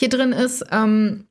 [0.00, 1.26] hier drin, ist, ähm,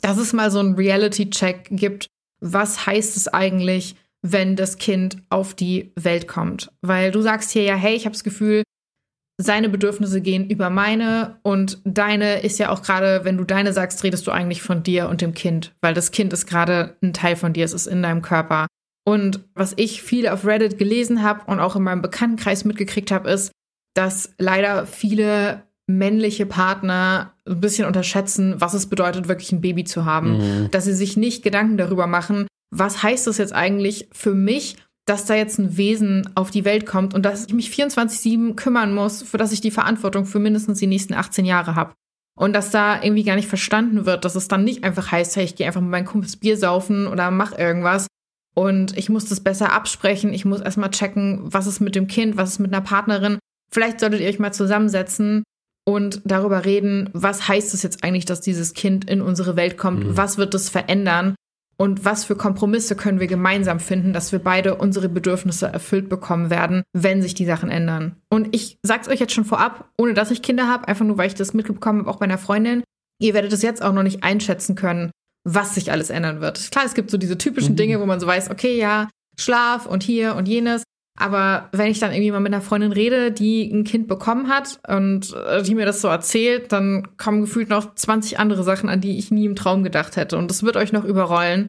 [0.00, 2.06] dass es mal so einen Reality-Check gibt.
[2.40, 6.70] Was heißt es eigentlich, wenn das Kind auf die Welt kommt?
[6.82, 8.62] Weil du sagst hier ja, hey, ich habe das Gefühl,
[9.38, 14.02] seine Bedürfnisse gehen über meine und deine ist ja auch gerade, wenn du deine sagst,
[14.02, 17.36] redest du eigentlich von dir und dem Kind, weil das Kind ist gerade ein Teil
[17.36, 18.66] von dir, es ist in deinem Körper.
[19.04, 23.30] Und was ich viel auf Reddit gelesen habe und auch in meinem Bekanntenkreis mitgekriegt habe,
[23.30, 23.52] ist,
[23.94, 30.04] dass leider viele männliche Partner ein bisschen unterschätzen, was es bedeutet, wirklich ein Baby zu
[30.04, 30.38] haben.
[30.38, 30.70] Mhm.
[30.72, 34.76] Dass sie sich nicht Gedanken darüber machen, was heißt das jetzt eigentlich für mich
[35.06, 38.92] dass da jetzt ein Wesen auf die Welt kommt und dass ich mich 24-7 kümmern
[38.92, 41.94] muss, für das ich die Verantwortung für mindestens die nächsten 18 Jahre habe.
[42.38, 45.44] Und dass da irgendwie gar nicht verstanden wird, dass es dann nicht einfach heißt, hey,
[45.44, 48.08] ich gehe einfach mit meinen Kumpels Bier saufen oder mach irgendwas.
[48.54, 50.34] Und ich muss das besser absprechen.
[50.34, 53.38] Ich muss erstmal checken, was ist mit dem Kind, was ist mit einer Partnerin.
[53.70, 55.44] Vielleicht solltet ihr euch mal zusammensetzen
[55.86, 60.04] und darüber reden, was heißt es jetzt eigentlich, dass dieses Kind in unsere Welt kommt?
[60.04, 60.16] Mhm.
[60.16, 61.36] Was wird das verändern?
[61.78, 66.48] Und was für Kompromisse können wir gemeinsam finden, dass wir beide unsere Bedürfnisse erfüllt bekommen
[66.48, 68.16] werden, wenn sich die Sachen ändern.
[68.30, 71.28] Und ich sag's euch jetzt schon vorab, ohne dass ich Kinder habe, einfach nur weil
[71.28, 72.82] ich das mitbekommen habe, auch bei einer Freundin.
[73.20, 75.10] Ihr werdet es jetzt auch noch nicht einschätzen können,
[75.44, 76.70] was sich alles ändern wird.
[76.70, 77.76] Klar, es gibt so diese typischen mhm.
[77.76, 79.08] Dinge, wo man so weiß, okay, ja,
[79.38, 80.82] Schlaf und hier und jenes.
[81.16, 84.78] Aber wenn ich dann irgendwie mal mit einer Freundin rede, die ein Kind bekommen hat
[84.86, 89.00] und äh, die mir das so erzählt, dann kommen gefühlt noch 20 andere Sachen, an
[89.00, 90.36] die ich nie im Traum gedacht hätte.
[90.36, 91.66] Und das wird euch noch überrollen.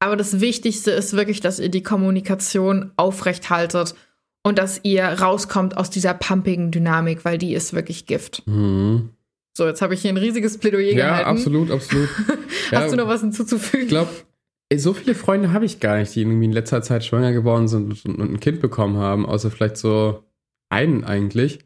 [0.00, 3.94] Aber das Wichtigste ist wirklich, dass ihr die Kommunikation aufrecht haltet
[4.42, 8.42] und dass ihr rauskommt aus dieser pumpigen Dynamik, weil die ist wirklich Gift.
[8.46, 9.10] Mhm.
[9.56, 11.30] So, jetzt habe ich hier ein riesiges Plädoyer ja, gehalten.
[11.30, 12.08] absolut, absolut.
[12.70, 13.86] Hast ja, du noch was hinzuzufügen?
[13.86, 14.10] Ich glaube,
[14.76, 18.04] so viele Freunde habe ich gar nicht, die irgendwie in letzter Zeit schwanger geworden sind
[18.04, 20.24] und ein Kind bekommen haben, außer vielleicht so
[20.70, 21.60] einen eigentlich.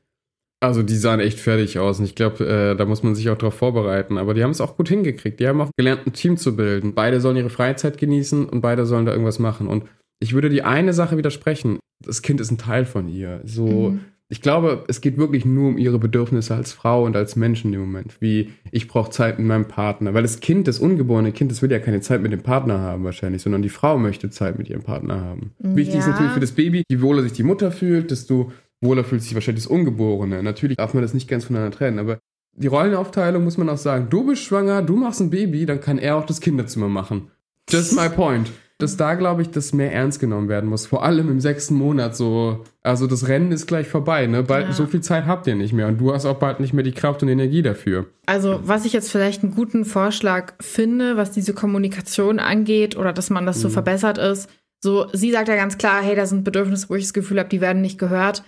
[0.63, 3.37] Also die sahen echt fertig aus und ich glaube, äh, da muss man sich auch
[3.37, 4.17] darauf vorbereiten.
[4.17, 5.41] Aber die haben es auch gut hingekriegt.
[5.41, 6.95] Die haben auch gelernt, ein Team zu bilden.
[6.95, 9.67] Beide sollen ihre Freizeit genießen und beide sollen da irgendwas machen.
[9.67, 9.85] Und
[10.21, 11.81] ich würde die eine Sache widersprechen.
[12.05, 13.41] Das Kind ist ein Teil von ihr.
[13.45, 14.05] So, mhm.
[14.33, 17.81] Ich glaube, es geht wirklich nur um ihre Bedürfnisse als Frau und als Menschen im
[17.81, 18.17] Moment.
[18.21, 20.15] Wie ich brauche Zeit mit meinem Partner.
[20.15, 23.05] Weil das Kind, das ungeborene Kind, das will ja keine Zeit mit dem Partner haben
[23.05, 25.53] wahrscheinlich, sondern die Frau möchte Zeit mit ihrem Partner haben.
[25.63, 25.77] Ja.
[25.77, 29.23] Wichtig ist natürlich für das Baby, je wohler sich die Mutter fühlt, desto wohler fühlt
[29.23, 30.43] sich wahrscheinlich das Ungeborene.
[30.43, 32.19] Natürlich darf man das nicht ganz voneinander trennen, aber
[32.57, 34.07] die Rollenaufteilung muss man auch sagen.
[34.09, 37.31] Du bist schwanger, du machst ein Baby, dann kann er auch das Kinderzimmer machen.
[37.69, 38.51] Just my point.
[38.83, 40.87] Dass da, glaube ich, das mehr ernst genommen werden muss.
[40.87, 42.65] Vor allem im sechsten Monat so.
[42.83, 44.43] Also das Rennen ist gleich vorbei, ne?
[44.43, 44.73] Bald, ja.
[44.73, 45.87] So viel Zeit habt ihr nicht mehr.
[45.87, 48.07] Und du hast auch bald nicht mehr die Kraft und Energie dafür.
[48.27, 53.31] Also, was ich jetzt vielleicht einen guten Vorschlag finde, was diese Kommunikation angeht oder dass
[53.31, 53.73] man das so mhm.
[53.73, 54.49] verbessert ist.
[54.81, 57.49] So, sie sagt ja ganz klar, hey, da sind Bedürfnisse, wo ich das Gefühl habe,
[57.49, 58.43] die werden nicht gehört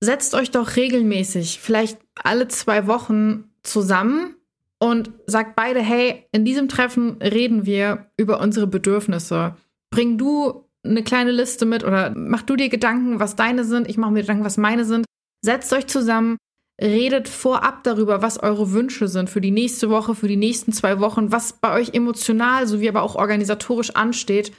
[0.00, 4.36] setzt euch doch regelmäßig, vielleicht alle zwei Wochen zusammen
[4.78, 9.56] und sagt beide, hey, in diesem Treffen reden wir über unsere Bedürfnisse.
[9.96, 13.96] Bring du eine kleine Liste mit oder mach du dir Gedanken, was deine sind, ich
[13.96, 15.06] mache mir Gedanken, was meine sind.
[15.42, 16.36] Setzt euch zusammen,
[16.78, 21.00] redet vorab darüber, was eure Wünsche sind für die nächste Woche, für die nächsten zwei
[21.00, 24.52] Wochen, was bei euch emotional sowie aber auch organisatorisch ansteht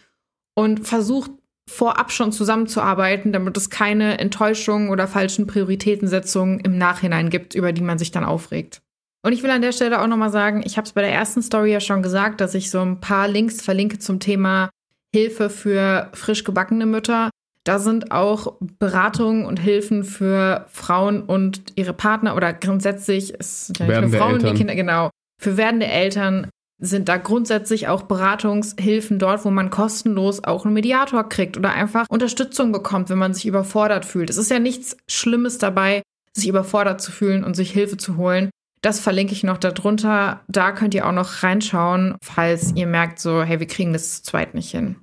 [0.55, 1.29] und versucht
[1.69, 7.83] vorab schon zusammenzuarbeiten, damit es keine Enttäuschungen oder falschen Prioritätensetzungen im Nachhinein gibt, über die
[7.83, 8.81] man sich dann aufregt.
[9.23, 11.43] Und ich will an der Stelle auch nochmal sagen, ich habe es bei der ersten
[11.43, 14.71] Story ja schon gesagt, dass ich so ein paar Links verlinke zum Thema
[15.13, 17.29] Hilfe für frisch gebackene Mütter.
[17.63, 23.79] Da sind auch Beratungen und Hilfen für Frauen und ihre Partner oder grundsätzlich, es sind
[23.79, 24.51] ja nicht nur Frauen, Eltern.
[24.51, 26.47] die Kinder, genau, für werdende Eltern
[26.79, 32.05] sind da grundsätzlich auch Beratungshilfen dort, wo man kostenlos auch einen Mediator kriegt oder einfach
[32.09, 34.29] Unterstützung bekommt, wenn man sich überfordert fühlt.
[34.29, 36.03] Es ist ja nichts Schlimmes dabei,
[36.33, 38.49] sich überfordert zu fühlen und sich Hilfe zu holen.
[38.87, 40.45] Das verlinke ich noch darunter.
[40.47, 44.31] Da könnt ihr auch noch reinschauen, falls ihr merkt, so, hey, wir kriegen das zu
[44.31, 44.95] zweit nicht hin.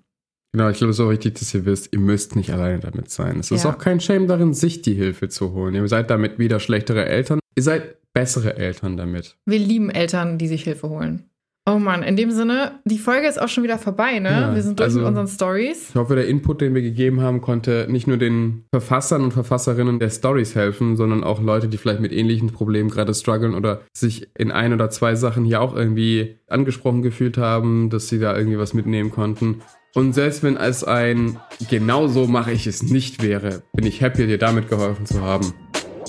[0.54, 3.10] Genau, ich glaube, es ist auch wichtig, dass ihr wisst, ihr müsst nicht alleine damit
[3.10, 3.40] sein.
[3.40, 3.56] Es ja.
[3.56, 5.74] ist auch kein Shame darin, sich die Hilfe zu holen.
[5.74, 7.40] Ihr seid damit wieder schlechtere Eltern.
[7.56, 9.36] Ihr seid bessere Eltern damit.
[9.44, 11.28] Wir lieben Eltern, die sich Hilfe holen.
[11.66, 14.28] Oh Mann, in dem Sinne, die Folge ist auch schon wieder vorbei, ne?
[14.28, 15.88] Ja, wir sind durch also, mit unseren Stories.
[15.88, 19.98] Ich hoffe, der Input, den wir gegeben haben, konnte nicht nur den Verfassern und Verfasserinnen
[19.98, 24.28] der Stories helfen, sondern auch Leute, die vielleicht mit ähnlichen Problemen gerade strugglen oder sich
[24.36, 28.58] in ein oder zwei Sachen hier auch irgendwie angesprochen gefühlt haben, dass sie da irgendwie
[28.58, 29.62] was mitnehmen konnten.
[29.94, 31.38] Und selbst wenn es ein
[31.70, 35.54] genau so mache ich es nicht wäre, bin ich happy, dir damit geholfen zu haben.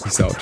[0.04, 0.36] Peace out.